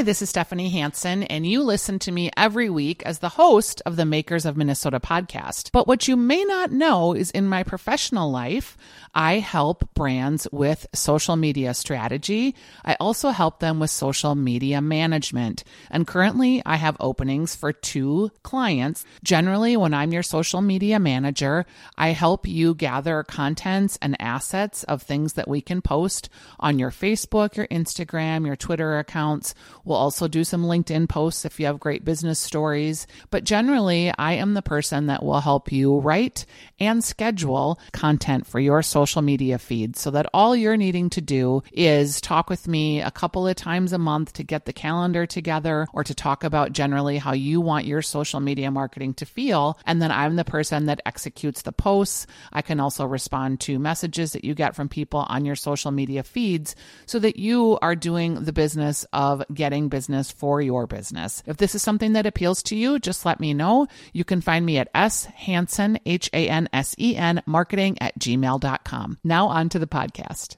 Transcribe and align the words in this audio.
Hi, 0.00 0.04
this 0.04 0.22
is 0.22 0.30
Stephanie 0.30 0.70
Hansen, 0.70 1.24
and 1.24 1.46
you 1.46 1.62
listen 1.62 1.98
to 1.98 2.10
me 2.10 2.30
every 2.34 2.70
week 2.70 3.02
as 3.04 3.18
the 3.18 3.28
host 3.28 3.82
of 3.84 3.96
the 3.96 4.06
Makers 4.06 4.46
of 4.46 4.56
Minnesota 4.56 4.98
podcast. 4.98 5.72
But 5.72 5.86
what 5.86 6.08
you 6.08 6.16
may 6.16 6.42
not 6.42 6.72
know 6.72 7.12
is 7.12 7.30
in 7.30 7.46
my 7.46 7.64
professional 7.64 8.30
life, 8.30 8.78
I 9.14 9.40
help 9.40 9.92
brands 9.92 10.48
with 10.50 10.86
social 10.94 11.36
media 11.36 11.74
strategy. 11.74 12.54
I 12.82 12.96
also 12.98 13.28
help 13.28 13.60
them 13.60 13.78
with 13.78 13.90
social 13.90 14.34
media 14.34 14.80
management. 14.80 15.64
And 15.90 16.06
currently, 16.06 16.62
I 16.64 16.76
have 16.76 16.96
openings 16.98 17.54
for 17.54 17.70
two 17.70 18.30
clients. 18.42 19.04
Generally, 19.22 19.76
when 19.76 19.92
I'm 19.92 20.12
your 20.12 20.22
social 20.22 20.62
media 20.62 20.98
manager, 20.98 21.66
I 21.98 22.10
help 22.10 22.48
you 22.48 22.74
gather 22.74 23.22
contents 23.22 23.98
and 24.00 24.16
assets 24.18 24.82
of 24.84 25.02
things 25.02 25.34
that 25.34 25.48
we 25.48 25.60
can 25.60 25.82
post 25.82 26.30
on 26.58 26.78
your 26.78 26.90
Facebook, 26.90 27.56
your 27.56 27.66
Instagram, 27.66 28.46
your 28.46 28.56
Twitter 28.56 28.98
accounts. 28.98 29.54
We'll 29.90 29.98
also 29.98 30.28
do 30.28 30.44
some 30.44 30.62
LinkedIn 30.62 31.08
posts 31.08 31.44
if 31.44 31.58
you 31.58 31.66
have 31.66 31.80
great 31.80 32.04
business 32.04 32.38
stories. 32.38 33.08
But 33.30 33.42
generally, 33.42 34.12
I 34.16 34.34
am 34.34 34.54
the 34.54 34.62
person 34.62 35.08
that 35.08 35.24
will 35.24 35.40
help 35.40 35.72
you 35.72 35.98
write 35.98 36.46
and 36.78 37.02
schedule 37.02 37.76
content 37.92 38.46
for 38.46 38.60
your 38.60 38.82
social 38.82 39.20
media 39.20 39.58
feed 39.58 39.96
so 39.96 40.12
that 40.12 40.30
all 40.32 40.54
you're 40.54 40.76
needing 40.76 41.10
to 41.10 41.20
do 41.20 41.64
is 41.72 42.20
talk 42.20 42.48
with 42.48 42.68
me 42.68 43.00
a 43.00 43.10
couple 43.10 43.48
of 43.48 43.56
times 43.56 43.92
a 43.92 43.98
month 43.98 44.32
to 44.34 44.44
get 44.44 44.64
the 44.64 44.72
calendar 44.72 45.26
together 45.26 45.88
or 45.92 46.04
to 46.04 46.14
talk 46.14 46.44
about 46.44 46.72
generally 46.72 47.18
how 47.18 47.32
you 47.32 47.60
want 47.60 47.84
your 47.84 48.00
social 48.00 48.38
media 48.38 48.70
marketing 48.70 49.12
to 49.14 49.26
feel. 49.26 49.76
And 49.86 50.00
then 50.00 50.12
I'm 50.12 50.36
the 50.36 50.44
person 50.44 50.86
that 50.86 51.02
executes 51.04 51.62
the 51.62 51.72
posts. 51.72 52.28
I 52.52 52.62
can 52.62 52.78
also 52.78 53.04
respond 53.06 53.58
to 53.62 53.80
messages 53.80 54.34
that 54.34 54.44
you 54.44 54.54
get 54.54 54.76
from 54.76 54.88
people 54.88 55.26
on 55.28 55.44
your 55.44 55.56
social 55.56 55.90
media 55.90 56.22
feeds 56.22 56.76
so 57.06 57.18
that 57.18 57.38
you 57.38 57.76
are 57.82 57.96
doing 57.96 58.44
the 58.44 58.52
business 58.52 59.04
of 59.12 59.42
getting 59.52 59.69
business 59.88 60.30
for 60.30 60.60
your 60.60 60.86
business. 60.86 61.42
If 61.46 61.56
this 61.56 61.74
is 61.74 61.82
something 61.82 62.12
that 62.14 62.26
appeals 62.26 62.62
to 62.64 62.76
you, 62.76 62.98
just 62.98 63.24
let 63.24 63.40
me 63.40 63.54
know. 63.54 63.86
You 64.12 64.24
can 64.24 64.40
find 64.40 64.66
me 64.66 64.78
at 64.78 64.90
S 64.94 65.24
Hansen, 65.24 65.98
H 66.04 66.28
A 66.32 66.48
N 66.48 66.68
S 66.72 66.94
E 66.98 67.16
N, 67.16 67.42
marketing 67.46 67.98
at 68.00 68.18
gmail.com. 68.18 69.18
Now, 69.22 69.48
on 69.48 69.68
to 69.70 69.78
the 69.78 69.86
podcast. 69.86 70.56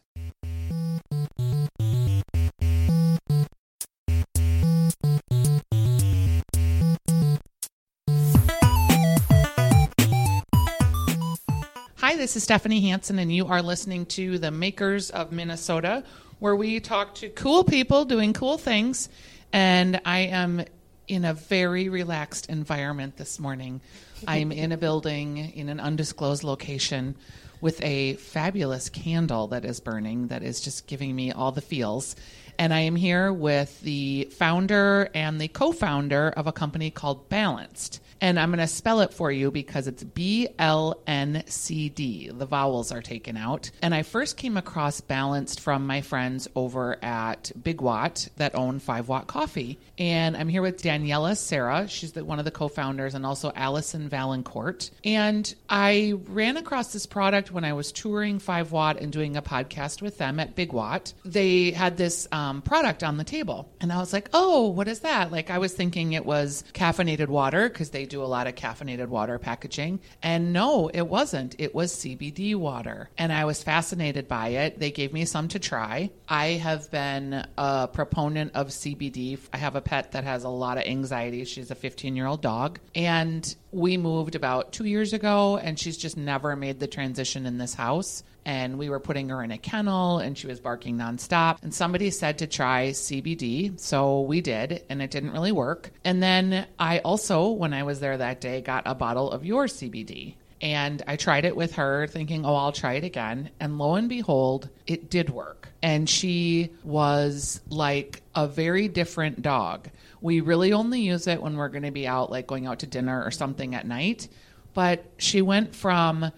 Hi, 12.13 12.17
this 12.17 12.37
is 12.37 12.43
Stephanie 12.43 12.81
Hansen, 12.81 13.19
and 13.21 13.33
you 13.33 13.47
are 13.47 13.63
listening 13.63 14.07
to 14.07 14.37
the 14.37 14.51
Makers 14.51 15.11
of 15.11 15.31
Minnesota, 15.31 16.03
where 16.43 16.57
we 16.57 16.81
talk 16.81 17.15
to 17.15 17.29
cool 17.29 17.63
people 17.63 18.05
doing 18.05 18.33
cool 18.33 18.59
things. 18.59 19.09
And 19.53 20.01
I 20.05 20.23
am 20.23 20.65
in 21.07 21.25
a 21.25 21.35
very 21.35 21.89
relaxed 21.89 22.49
environment 22.49 23.17
this 23.17 23.39
morning. 23.39 23.81
I'm 24.27 24.51
in 24.51 24.73
a 24.73 24.77
building 24.77 25.37
in 25.37 25.69
an 25.69 25.79
undisclosed 25.79 26.43
location 26.43 27.15
with 27.61 27.81
a 27.85 28.15
fabulous 28.15 28.89
candle 28.89 29.47
that 29.49 29.65
is 29.65 29.79
burning 29.79 30.27
that 30.29 30.43
is 30.43 30.61
just 30.61 30.89
giving 30.89 31.15
me 31.15 31.31
all 31.31 31.53
the 31.53 31.61
feels. 31.61 32.17
And 32.59 32.75
I 32.75 32.81
am 32.81 32.97
here 32.97 33.33
with 33.33 33.81
the 33.83 34.29
founder 34.33 35.11
and 35.15 35.41
the 35.41 35.47
co 35.47 35.71
founder 35.71 36.31
of 36.31 36.49
a 36.49 36.53
company 36.53 36.91
called 36.91 37.29
Balanced. 37.29 38.01
And 38.23 38.39
I'm 38.39 38.51
going 38.51 38.61
to 38.61 38.69
spell 38.69 39.01
it 39.01 39.13
for 39.13 39.33
you 39.33 39.51
because 39.51 39.89
it's 39.89 40.05
B 40.05 40.49
L 40.57 41.03
N 41.09 41.43
C 41.47 41.89
D. 41.89 42.31
The 42.31 42.47
vowels 42.47 42.93
are 42.93 43.03
taken 43.03 43.37
out. 43.37 43.73
And 43.83 43.93
I 43.93 44.05
first 44.05 44.37
came 44.37 44.57
across 44.57 45.01
Balanced 45.01 45.59
from 45.59 45.89
my 45.89 46.03
friends 46.03 46.47
over 46.55 47.05
at 47.05 47.51
Big 47.61 47.81
Watt 47.81 48.29
that 48.37 48.55
own 48.55 48.79
5 48.79 49.09
Watt 49.09 49.27
Coffee. 49.27 49.81
And 49.99 50.37
I'm 50.37 50.49
here 50.49 50.63
with 50.63 50.81
Daniela 50.81 51.37
Sarah. 51.37 51.89
She's 51.89 52.13
the, 52.13 52.25
one 52.25 52.39
of 52.39 52.45
the 52.45 52.53
co 52.53 52.69
founders, 52.69 53.17
and 53.17 53.27
also 53.27 53.51
Allison 53.57 54.09
Valancourt. 54.09 54.91
And 55.05 55.53
I 55.69 56.15
ran 56.29 56.57
across 56.57 56.93
this 56.93 57.07
product 57.07 57.51
when 57.51 57.65
I 57.65 57.73
was 57.73 57.91
touring 57.91 58.39
5 58.39 58.71
Watt 58.71 59.01
and 59.01 59.13
doing 59.13 59.37
a 59.37 59.43
podcast 59.43 60.01
with 60.01 60.19
them 60.19 60.39
at 60.39 60.55
Big 60.55 60.73
Watt. 60.73 61.13
They 61.25 61.73
had 61.73 61.97
this 61.97 62.29
um, 62.31 62.63
product 62.63 63.03
on 63.03 63.17
the 63.17 63.25
table. 63.25 63.69
And 63.81 63.93
I 63.93 63.99
was 63.99 64.13
like, 64.13 64.31
oh, 64.33 64.69
what 64.69 64.87
is 64.87 65.01
that? 65.01 65.33
Like, 65.33 65.51
I 65.51 65.59
was 65.59 65.73
thinking 65.73 66.13
it 66.13 66.25
was 66.25 66.63
caffeinated 66.73 67.27
water 67.27 67.69
because 67.69 67.91
they 67.91 68.07
do 68.13 68.23
a 68.23 68.25
lot 68.25 68.47
of 68.47 68.55
caffeinated 68.55 69.09
water 69.09 69.39
packaging. 69.39 69.99
And 70.23 70.53
no, 70.53 70.89
it 70.89 71.09
wasn't. 71.09 71.57
It 71.59 71.75
was 71.75 71.93
CBD 71.93 72.55
water. 72.55 73.09
And 73.19 73.33
I 73.33 73.47
was 73.47 73.63
fascinated 73.63 74.29
by 74.29 74.49
it. 74.49 74.79
They 74.79 74.91
gave 74.91 75.13
me 75.13 75.25
some 75.25 75.49
to 75.49 75.59
try. 75.59 76.11
I 76.29 76.49
have 76.67 76.91
been 76.91 77.47
a 77.57 77.89
proponent 77.89 78.53
of 78.55 78.69
CBD. 78.69 79.39
I 79.53 79.57
have 79.57 79.77
a 79.77 79.81
pet 79.81 80.13
that 80.13 80.25
has 80.25 80.45
a 80.45 80.49
lot 80.49 80.77
of 80.77 80.85
anxiety. 80.85 81.45
She's 81.45 81.71
a 81.71 81.75
15 81.75 82.15
year 82.15 82.27
old 82.27 82.43
dog. 82.43 82.79
And 82.95 83.55
we 83.73 83.97
moved 83.97 84.35
about 84.35 84.73
two 84.73 84.85
years 84.85 85.15
ago, 85.15 85.57
and 85.57 85.79
she's 85.79 85.97
just 85.97 86.17
never 86.17 86.55
made 86.55 86.79
the 86.79 86.87
transition 86.87 87.47
in 87.47 87.57
this 87.57 87.73
house 87.73 88.23
and 88.45 88.79
we 88.79 88.89
were 88.89 89.01
putting 89.01 89.29
her 89.29 89.43
in 89.43 89.51
a 89.51 89.59
kennel 89.59 90.19
and 90.19 90.37
she 90.37 90.47
was 90.47 90.61
barking 90.61 90.97
nonstop. 90.97 91.63
And 91.63 91.75
somebody 91.75 92.11
said 92.11 92.39
to 92.39 92.47
try 92.47 92.91
CBD. 92.91 93.79
So 93.79 94.23
we 94.23 94.41
did, 94.41 94.85
and 94.89 95.01
it 95.03 95.11
didn't 95.11 95.33
really 95.33 95.53
work. 95.53 95.91
And 96.05 96.23
then 96.23 96.67
I 96.79 96.99
also, 97.01 97.51
when 97.51 97.73
I 97.73 97.83
was 97.83 98.01
there 98.01 98.17
that 98.17 98.41
day, 98.41 98.61
got 98.61 98.83
a 98.87 98.95
bottle 98.95 99.31
of 99.31 99.45
your 99.45 99.67
CBD. 99.67 100.35
And 100.61 101.03
I 101.09 101.17
tried 101.17 101.45
it 101.45 101.57
with 101.57 101.75
her, 101.75 102.07
thinking, 102.07 102.47
oh, 102.47 102.55
I'll 102.55 102.73
try 102.73 102.95
it 102.95 103.05
again. 103.05 103.51
And 103.59 103.79
lo 103.79 103.97
and 103.97 104.09
behold, 104.09 104.69
it 104.87 105.11
did 105.11 105.29
work. 105.29 105.69
And 105.83 106.09
she 106.09 106.71
was 106.85 107.61
like 107.69 108.23
a 108.37 108.47
very 108.47 108.87
different 108.87 109.43
dog. 109.43 109.89
We 110.21 110.41
really 110.41 110.73
only 110.73 111.01
use 111.01 111.27
it 111.27 111.43
when 111.43 111.57
we're 111.57 111.69
going 111.69 111.83
to 111.83 111.91
be 111.91 112.07
out, 112.07 112.31
like 112.31 112.47
going 112.47 112.67
out 112.67 112.79
to 112.81 112.87
dinner 112.87 113.25
or 113.25 113.33
something 113.33 113.75
at 113.75 113.89
night. 113.89 114.29
But 114.73 115.05
she 115.19 115.43
went 115.43 115.75
from 115.75 116.31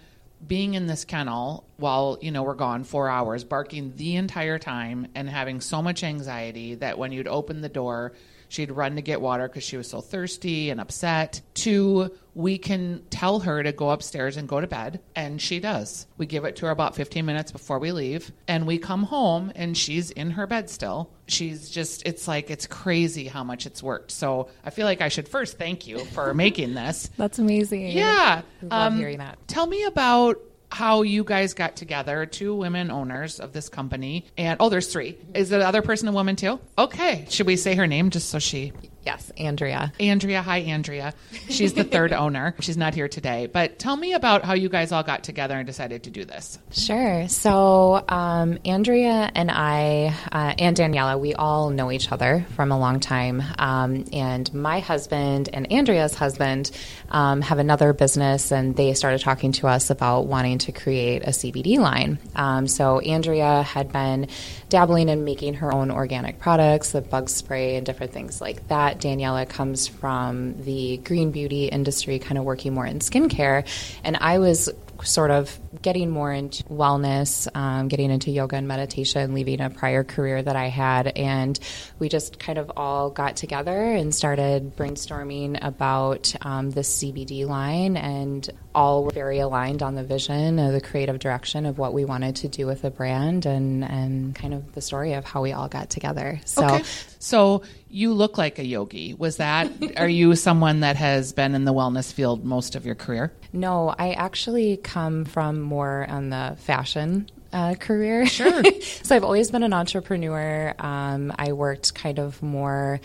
being 0.47 0.75
in 0.75 0.87
this 0.87 1.05
kennel 1.05 1.65
while 1.77 2.19
you 2.21 2.31
know 2.31 2.43
we're 2.43 2.55
gone 2.55 2.85
four 2.85 3.09
hours 3.09 3.45
barking 3.45 3.93
the 3.97 4.17
entire 4.17 4.59
time 4.59 5.07
and 5.15 5.29
having 5.29 5.61
so 5.61 5.81
much 5.83 6.03
anxiety 6.03 6.75
that 6.75 6.99
when 6.99 7.13
you'd 7.13 7.29
open 7.29 7.61
the 7.61 7.69
door 7.69 8.13
she'd 8.49 8.71
run 8.71 8.97
to 8.97 9.03
get 9.03 9.21
water 9.21 9.49
because 9.49 9.65
she 9.65 9.77
was 9.77 9.89
so 9.89 10.01
thirsty 10.01 10.71
and 10.71 10.81
upset. 10.81 11.41
Two, 11.55 12.11
we 12.35 12.59
can 12.59 13.03
tell 13.11 13.41
her 13.41 13.63
to 13.63 13.73
go 13.73 13.91
upstairs 13.91 14.37
and 14.37 14.49
go 14.49 14.61
to 14.61 14.67
bed 14.67 15.01
and 15.15 15.41
she 15.41 15.61
does. 15.61 16.07
We 16.19 16.27
give 16.27 16.45
it 16.45 16.57
to 16.57 16.67
her 16.67 16.73
about 16.73 16.97
15 16.97 17.25
minutes 17.25 17.53
before 17.53 17.79
we 17.79 17.93
leave 17.93 18.33
and 18.49 18.67
we 18.67 18.79
come 18.79 19.05
home 19.05 19.53
and 19.55 19.77
she's 19.77 20.11
in 20.11 20.33
her 20.33 20.47
bed 20.47 20.69
still. 20.69 21.11
She's 21.27 21.71
just 21.71 22.07
it's 22.07 22.27
like 22.29 22.51
it's 22.51 22.67
crazy 22.67 23.29
how 23.29 23.45
much 23.45 23.67
it's 23.67 23.83
worked. 23.83 24.11
So 24.11 24.49
i 24.65 24.71
feel 24.71 24.85
like 24.85 25.01
i 25.01 25.09
should 25.09 25.29
first 25.29 25.59
thank 25.59 25.87
you 25.87 26.05
for 26.07 26.35
making 26.35 26.75
this. 26.75 27.11
That's 27.17 27.39
amazing. 27.39 27.89
Yeah 27.89 28.43
I 28.63 28.65
love 28.65 28.93
um, 28.93 28.99
hearing 28.99 29.19
that. 29.19 29.39
tell 29.47 29.67
me 29.67 29.85
about 29.85 30.41
how 30.75 31.03
you 31.03 31.23
guys 31.23 31.55
got 31.55 31.77
together, 31.77 32.27
two 32.27 32.55
women 32.55 32.91
owners 32.91 33.39
of 33.39 33.53
this 33.53 33.69
company. 33.69 34.27
And 34.37 34.57
oh, 34.61 34.69
there's 34.69 34.93
three. 34.93 35.17
Is 35.33 35.49
the 35.49 35.67
other 35.67 35.83
person 35.83 36.09
a 36.09 36.13
woman 36.13 36.35
too? 36.37 36.59
Okay. 36.77 37.27
Should 37.31 37.47
we 37.47 37.57
say 37.57 37.77
her 37.77 37.87
name 37.87 38.11
just 38.11 38.29
so 38.29 38.39
she 38.39 38.73
Yes, 39.05 39.31
Andrea. 39.37 39.93
Andrea, 40.01 40.41
hi 40.41 40.59
Andrea. 40.59 41.13
She's 41.49 41.75
the 41.75 41.85
third 41.85 42.13
owner. 42.25 42.55
She's 42.61 42.77
not 42.77 42.95
here 42.95 43.09
today, 43.09 43.47
but 43.47 43.79
tell 43.79 43.97
me 43.97 44.15
about 44.15 44.45
how 44.45 44.55
you 44.55 44.69
guys 44.69 44.93
all 44.93 45.03
got 45.03 45.25
together 45.25 45.55
and 45.57 45.67
decided 45.67 46.05
to 46.05 46.11
do 46.11 46.25
this. 46.25 46.59
Sure. 46.73 47.29
So 47.29 48.03
um, 48.09 48.59
Andrea 48.65 49.31
and 49.35 49.51
I 49.51 50.15
uh, 50.33 50.55
and 50.59 50.77
Daniela, 50.77 51.21
we 51.21 51.35
all 51.35 51.71
know 51.71 51.93
each 51.93 52.11
other 52.11 52.47
from 52.57 52.73
a 52.73 52.79
long 52.79 53.01
time. 53.01 53.43
Um, 53.59 54.07
and 54.13 54.53
my 54.55 54.81
husband 54.81 55.51
and 55.53 55.71
Andrea's 55.71 56.15
husband 56.15 56.71
um, 57.11 57.43
have 57.43 57.59
another 57.59 57.93
business, 57.93 58.53
and 58.53 58.75
they 58.75 58.95
started 58.95 59.21
talking 59.21 59.53
to 59.53 59.67
us 59.67 59.91
about 59.91 60.27
wanting 60.27 60.59
to 60.59 60.73
create 60.73 61.25
a 61.25 61.31
CBD 61.31 61.79
line. 61.79 62.19
Um, 62.35 62.67
so 62.67 63.01
Andrea 63.01 63.63
had 63.63 63.93
been 63.93 64.29
dabbling 64.71 65.09
in 65.09 65.25
making 65.25 65.55
her 65.55 65.73
own 65.73 65.91
organic 65.91 66.39
products, 66.39 66.93
the 66.93 67.01
bug 67.01 67.29
spray 67.29 67.77
and 67.77 67.85
different 67.85 68.13
things 68.13 68.41
like 68.41 68.67
that. 68.69 68.94
Daniela 69.01 69.49
comes 69.49 69.87
from 69.87 70.63
the 70.63 70.99
green 70.99 71.31
beauty 71.31 71.67
industry, 71.67 72.19
kind 72.19 72.39
of 72.39 72.45
working 72.45 72.75
more 72.75 72.87
in 72.87 72.99
skincare. 72.99 73.67
And 74.03 74.17
I 74.17 74.39
was 74.39 74.69
sort 75.03 75.31
of 75.31 75.59
getting 75.83 76.11
more 76.11 76.33
into 76.33 76.63
wellness, 76.65 77.49
um, 77.57 77.89
getting 77.89 78.11
into 78.11 78.31
yoga 78.31 78.57
and 78.57 78.69
meditation, 78.69 79.35
leaving 79.35 79.61
a 79.61 79.71
prior 79.71 80.05
career 80.05 80.43
that 80.43 80.57
I 80.57 80.69
had. 80.69 81.09
And 81.09 81.59
we 81.99 82.09
just 82.09 82.39
kind 82.39 82.59
of 82.59 82.71
all 82.77 83.11
got 83.11 83.37
together 83.37 83.93
and 83.93 84.15
started 84.15 84.77
brainstorming 84.77 85.59
about 85.63 86.35
um, 86.43 86.71
the 86.71 86.83
CBD 86.83 87.47
line, 87.47 87.97
and 87.97 88.49
all 88.75 89.05
were 89.05 89.13
very 89.13 89.39
aligned 89.39 89.83
on 89.83 89.95
the 89.95 90.05
vision, 90.05 90.59
of 90.59 90.73
the 90.73 90.81
creative 90.81 91.19
direction 91.19 91.67
of 91.67 91.79
what 91.79 91.93
we 91.93 92.05
wanted 92.05 92.37
to 92.37 92.49
do 92.49 92.67
with 92.67 92.83
the 92.83 92.91
brand, 92.91 93.47
and, 93.47 93.85
and 93.85 94.35
kind 94.35 94.55
of 94.55 94.73
the 94.73 94.81
story 94.81 95.15
of 95.15 95.25
how 95.25 95.43
we 95.43 95.53
all 95.53 95.69
got 95.69 95.91
together. 95.91 96.41
So, 96.45 96.65
okay. 96.67 96.85
so 97.19 97.63
you 97.89 98.13
look 98.13 98.39
like 98.39 98.59
a 98.59 98.65
yogi. 98.65 99.15
Was 99.15 99.37
that, 99.37 99.71
are 99.97 100.09
you 100.09 100.35
someone 100.35 100.81
that 100.81 100.97
has 100.97 101.33
been 101.33 101.55
in 101.55 101.65
the 101.65 101.75
wellness 101.75 102.13
field 102.13 102.45
most 102.45 102.75
of 102.75 102.87
your 102.87 102.95
career? 102.95 103.33
No, 103.55 103.95
I 103.97 104.13
actually 104.13 104.77
come 104.77 105.25
from 105.25 105.61
more 105.61 106.05
on 106.09 106.29
the 106.31 106.57
fashion 106.59 107.31
uh, 107.53 107.75
career. 107.77 108.27
Sure. 108.27 108.63
so 108.83 109.15
I've 109.15 109.23
always 109.25 109.51
been 109.51 109.63
an 109.63 109.73
entrepreneur. 109.73 110.75
Um, 110.79 111.33
I 111.39 111.53
worked 111.53 111.95
kind 111.95 112.19
of 112.19 112.43
more 112.43 113.01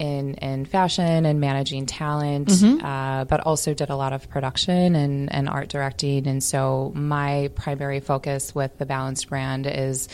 in 0.00 0.34
in 0.34 0.64
fashion 0.64 1.24
and 1.24 1.38
managing 1.40 1.86
talent, 1.86 2.48
Mm-hmm. 2.48 2.84
uh, 2.84 3.24
but 3.26 3.40
also 3.46 3.72
did 3.74 3.90
a 3.90 3.96
lot 3.96 4.12
of 4.12 4.28
production 4.28 4.96
and, 4.96 5.32
and 5.32 5.48
art 5.48 5.68
directing. 5.68 6.26
And 6.26 6.42
so 6.42 6.90
my 6.96 7.50
primary 7.54 8.00
focus 8.00 8.52
with 8.52 8.76
the 8.78 8.86
Balanced 8.86 9.28
brand 9.28 9.68
is 9.68 10.08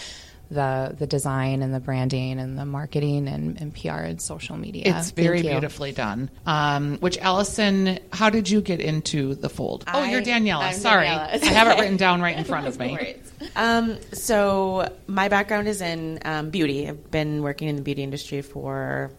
the 0.50 0.94
the 0.98 1.06
design 1.06 1.62
and 1.62 1.72
the 1.72 1.80
branding 1.80 2.38
and 2.38 2.58
the 2.58 2.64
marketing 2.64 3.28
and, 3.28 3.60
and 3.60 3.74
PR 3.74 4.00
and 4.00 4.20
social 4.20 4.56
media. 4.56 4.96
It's 4.96 5.12
very 5.12 5.42
beautifully 5.42 5.92
done. 5.92 6.30
Um, 6.46 6.98
which 6.98 7.18
Allison, 7.18 7.98
how 8.12 8.30
did 8.30 8.50
you 8.50 8.60
get 8.60 8.80
into 8.80 9.34
the 9.34 9.48
fold? 9.48 9.84
oh, 9.86 10.04
you're 10.04 10.20
I- 10.20 10.24
Daniela. 10.24 10.60
I'm 10.60 10.74
Sorry, 10.74 11.06
Daniela. 11.06 11.42
I 11.42 11.46
have 11.46 11.68
it 11.68 11.80
written 11.80 11.96
down 11.96 12.20
right 12.20 12.36
in 12.36 12.44
front 12.52 12.66
of 12.66 12.78
me. 12.78 13.16
Um, 13.54 13.98
so 14.12 14.92
my 15.06 15.28
background 15.28 15.68
is 15.68 15.80
in 15.80 16.18
um, 16.24 16.50
beauty. 16.50 16.88
I've 16.88 17.10
been 17.10 17.42
working 17.42 17.68
in 17.68 17.76
the 17.76 17.82
beauty 17.82 18.02
industry 18.02 18.42
for 18.42 19.10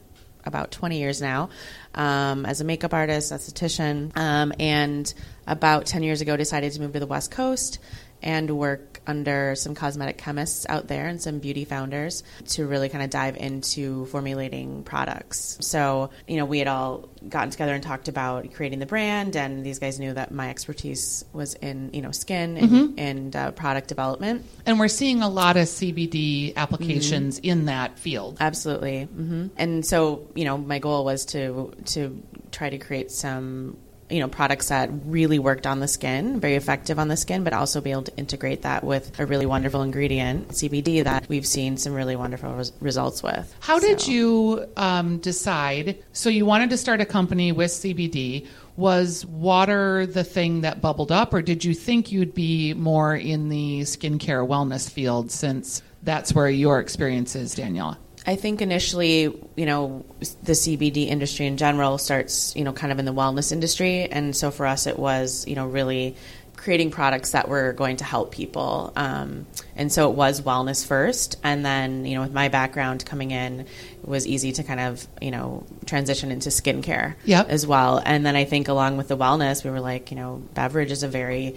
about 0.45 0.71
20 0.71 0.97
years 0.97 1.21
now 1.21 1.49
um, 1.93 2.45
as 2.45 2.61
a 2.61 2.63
makeup 2.63 2.93
artist, 2.93 3.31
esthetician, 3.31 4.15
um, 4.17 4.51
and 4.59 5.13
about 5.47 5.85
10 5.85 6.03
years 6.03 6.21
ago 6.21 6.35
decided 6.35 6.71
to 6.73 6.81
move 6.81 6.93
to 6.93 6.99
the 6.99 7.07
West 7.07 7.31
Coast 7.31 7.79
and 8.21 8.49
work 8.51 8.90
under 9.07 9.55
some 9.55 9.75
cosmetic 9.75 10.17
chemists 10.17 10.65
out 10.69 10.87
there 10.87 11.07
and 11.07 11.21
some 11.21 11.39
beauty 11.39 11.65
founders 11.65 12.23
to 12.49 12.65
really 12.67 12.89
kind 12.89 13.03
of 13.03 13.09
dive 13.09 13.35
into 13.37 14.05
formulating 14.07 14.83
products. 14.83 15.57
So, 15.61 16.11
you 16.27 16.37
know, 16.37 16.45
we 16.45 16.59
had 16.59 16.67
all 16.67 17.09
gotten 17.27 17.49
together 17.49 17.73
and 17.73 17.83
talked 17.83 18.07
about 18.07 18.53
creating 18.53 18.79
the 18.79 18.85
brand, 18.85 19.35
and 19.35 19.63
these 19.65 19.79
guys 19.79 19.99
knew 19.99 20.13
that 20.13 20.31
my 20.31 20.49
expertise 20.49 21.25
was 21.33 21.53
in, 21.55 21.89
you 21.93 22.01
know, 22.01 22.11
skin 22.11 22.57
and, 22.57 22.99
and 22.99 23.35
uh, 23.35 23.51
product 23.51 23.87
development. 23.87 24.45
And 24.65 24.79
we're 24.79 24.87
seeing 24.87 25.21
a 25.21 25.29
lot 25.29 25.57
of 25.57 25.67
CBD 25.67 26.55
applications 26.55 27.39
Mm-hmm. 27.39 27.49
in 27.49 27.65
that 27.65 27.99
field. 27.99 28.37
Absolutely. 28.39 29.03
hmm 29.03 29.47
And 29.57 29.85
so, 29.85 30.27
you 30.35 30.45
know, 30.45 30.57
my 30.57 30.79
goal 30.79 31.05
was 31.05 31.25
to 31.27 31.73
to 31.85 32.21
try 32.51 32.69
to 32.69 32.77
create 32.77 33.11
some 33.11 33.77
you 34.11 34.19
know 34.19 34.27
products 34.27 34.69
that 34.69 34.89
really 35.05 35.39
worked 35.39 35.65
on 35.65 35.79
the 35.79 35.87
skin, 35.87 36.39
very 36.39 36.55
effective 36.55 36.99
on 36.99 37.07
the 37.07 37.17
skin, 37.17 37.43
but 37.43 37.53
also 37.53 37.81
be 37.81 37.91
able 37.91 38.03
to 38.03 38.17
integrate 38.17 38.63
that 38.63 38.83
with 38.83 39.19
a 39.19 39.25
really 39.25 39.45
wonderful 39.45 39.81
ingredient, 39.81 40.49
CBD, 40.49 41.03
that 41.03 41.27
we've 41.29 41.45
seen 41.45 41.77
some 41.77 41.93
really 41.93 42.15
wonderful 42.15 42.53
res- 42.53 42.73
results 42.79 43.23
with. 43.23 43.55
How 43.59 43.79
did 43.79 44.07
you 44.07 44.67
um, 44.77 45.17
decide? 45.19 46.03
So 46.13 46.29
you 46.29 46.45
wanted 46.45 46.69
to 46.71 46.77
start 46.77 47.01
a 47.01 47.05
company 47.05 47.51
with 47.51 47.71
CBD. 47.71 48.47
Was 48.77 49.25
water 49.25 50.05
the 50.05 50.23
thing 50.23 50.61
that 50.61 50.81
bubbled 50.81 51.11
up, 51.11 51.33
or 51.33 51.41
did 51.41 51.63
you 51.63 51.73
think 51.73 52.11
you'd 52.11 52.33
be 52.33 52.73
more 52.73 53.15
in 53.15 53.49
the 53.49 53.81
skincare 53.81 54.47
wellness 54.47 54.89
field 54.89 55.29
since 55.29 55.83
that's 56.03 56.33
where 56.33 56.49
your 56.49 56.79
experience 56.79 57.35
is, 57.35 57.53
Daniela? 57.53 57.97
I 58.25 58.35
think 58.35 58.61
initially, 58.61 59.21
you 59.55 59.65
know, 59.65 60.05
the 60.43 60.53
CBD 60.53 61.07
industry 61.07 61.47
in 61.47 61.57
general 61.57 61.97
starts, 61.97 62.55
you 62.55 62.63
know, 62.63 62.71
kind 62.73 62.91
of 62.91 62.99
in 62.99 63.05
the 63.05 63.13
wellness 63.13 63.51
industry. 63.51 64.03
And 64.11 64.35
so 64.35 64.51
for 64.51 64.65
us, 64.67 64.85
it 64.85 64.99
was, 64.99 65.47
you 65.47 65.55
know, 65.55 65.65
really 65.67 66.15
creating 66.55 66.91
products 66.91 67.31
that 67.31 67.49
were 67.49 67.73
going 67.73 67.97
to 67.97 68.03
help 68.03 68.31
people. 68.31 68.93
Um, 68.95 69.47
and 69.75 69.91
so 69.91 70.11
it 70.11 70.15
was 70.15 70.41
wellness 70.41 70.85
first. 70.85 71.37
And 71.43 71.65
then, 71.65 72.05
you 72.05 72.13
know, 72.13 72.21
with 72.21 72.33
my 72.33 72.49
background 72.49 73.03
coming 73.03 73.31
in, 73.31 73.61
it 73.61 73.67
was 74.07 74.27
easy 74.27 74.51
to 74.51 74.63
kind 74.63 74.79
of, 74.79 75.07
you 75.19 75.31
know, 75.31 75.65
transition 75.87 76.31
into 76.31 76.49
skincare 76.49 77.15
Yep. 77.25 77.49
as 77.49 77.65
well. 77.65 77.99
And 78.05 78.23
then 78.23 78.35
I 78.35 78.45
think 78.45 78.67
along 78.67 78.97
with 78.97 79.07
the 79.07 79.17
wellness, 79.17 79.63
we 79.63 79.71
were 79.71 79.79
like, 79.79 80.11
you 80.11 80.17
know, 80.17 80.43
beverage 80.53 80.91
is 80.91 81.01
a 81.01 81.07
very, 81.07 81.55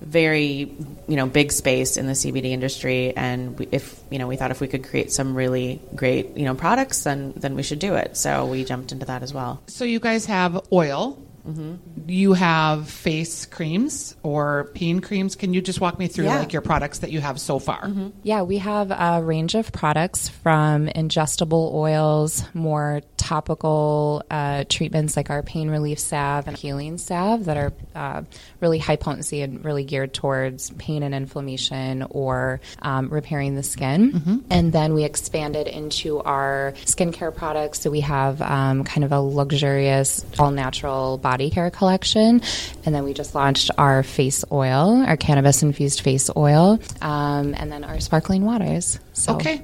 very 0.00 0.74
you 1.08 1.16
know 1.16 1.26
big 1.26 1.52
space 1.52 1.96
in 1.96 2.06
the 2.06 2.12
CBD 2.12 2.46
industry, 2.46 3.16
and 3.16 3.58
we, 3.58 3.68
if 3.72 4.00
you 4.10 4.18
know 4.18 4.26
we 4.26 4.36
thought 4.36 4.50
if 4.50 4.60
we 4.60 4.68
could 4.68 4.84
create 4.84 5.12
some 5.12 5.34
really 5.34 5.80
great 5.94 6.36
you 6.36 6.44
know 6.44 6.54
products, 6.54 7.04
then 7.04 7.32
then 7.36 7.54
we 7.54 7.62
should 7.62 7.78
do 7.78 7.94
it. 7.94 8.16
So 8.16 8.46
we 8.46 8.64
jumped 8.64 8.92
into 8.92 9.06
that 9.06 9.22
as 9.22 9.32
well. 9.32 9.62
So 9.66 9.84
you 9.84 10.00
guys 10.00 10.26
have 10.26 10.60
oil. 10.72 11.22
Mm-hmm. 11.46 12.08
You 12.10 12.32
have 12.32 12.88
face 12.88 13.46
creams 13.46 14.16
or 14.22 14.70
peen 14.74 15.00
creams. 15.00 15.36
Can 15.36 15.54
you 15.54 15.60
just 15.60 15.80
walk 15.80 15.98
me 15.98 16.08
through 16.08 16.24
Yeah. 16.26 16.38
like 16.40 16.52
your 16.52 16.62
products 16.62 16.98
that 17.00 17.12
you 17.12 17.20
have 17.20 17.40
so 17.40 17.58
far? 17.58 17.90
Yeah, 18.22 18.42
we 18.42 18.58
have 18.58 18.90
a 18.90 19.22
range 19.22 19.54
of 19.54 19.70
products 19.72 20.28
from 20.28 20.86
ingestible 20.88 21.72
oils, 21.72 22.44
more 22.54 23.02
topical 23.16 24.22
uh, 24.30 24.64
treatments 24.68 25.16
like 25.16 25.30
our 25.30 25.42
pain 25.42 25.68
relief 25.68 25.98
salve 25.98 26.48
and 26.48 26.56
healing 26.56 26.98
salve 26.98 27.44
that 27.46 27.56
are 27.56 27.72
uh, 27.94 28.22
really 28.60 28.78
high 28.78 28.96
potency 28.96 29.42
and 29.42 29.64
really 29.64 29.84
geared 29.84 30.12
towards 30.14 30.70
pain 30.72 31.02
and 31.02 31.14
inflammation 31.14 32.04
or 32.10 32.60
um, 32.82 33.08
repairing 33.08 33.54
the 33.54 33.62
skin. 33.62 34.44
And 34.50 34.72
then 34.72 34.94
we 34.94 35.04
expanded 35.04 35.66
into 35.68 36.20
our 36.20 36.72
skincare 36.84 37.34
products. 37.34 37.80
So 37.80 37.90
we 37.90 38.00
have 38.00 38.40
um, 38.42 38.84
kind 38.84 39.04
of 39.04 39.12
a 39.12 39.20
luxurious, 39.20 40.24
all 40.38 40.50
natural 40.50 41.18
body 41.18 41.35
care 41.50 41.70
collection. 41.70 42.42
And 42.84 42.94
then 42.94 43.04
we 43.04 43.14
just 43.14 43.34
launched 43.34 43.70
our 43.78 44.02
face 44.02 44.44
oil, 44.50 45.04
our 45.06 45.16
cannabis 45.16 45.62
infused 45.62 46.00
face 46.00 46.30
oil, 46.36 46.80
um, 47.00 47.54
and 47.56 47.70
then 47.70 47.84
our 47.84 48.00
sparkling 48.00 48.44
waters. 48.44 48.98
So 49.12 49.34
Okay. 49.34 49.62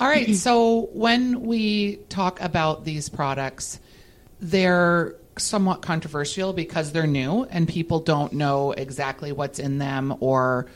All 0.00 0.08
right. 0.08 0.34
So 0.34 0.88
when 0.92 1.42
we 1.42 1.96
talk 2.08 2.40
about 2.40 2.84
these 2.84 3.08
products, 3.08 3.80
they're 4.40 5.16
somewhat 5.36 5.82
controversial 5.82 6.52
because 6.52 6.92
they're 6.92 7.06
new 7.06 7.44
and 7.50 7.68
people 7.68 8.00
don't 8.00 8.32
know 8.32 8.72
exactly 8.72 9.32
what's 9.32 9.58
in 9.58 9.78
them 9.78 10.16
or 10.20 10.66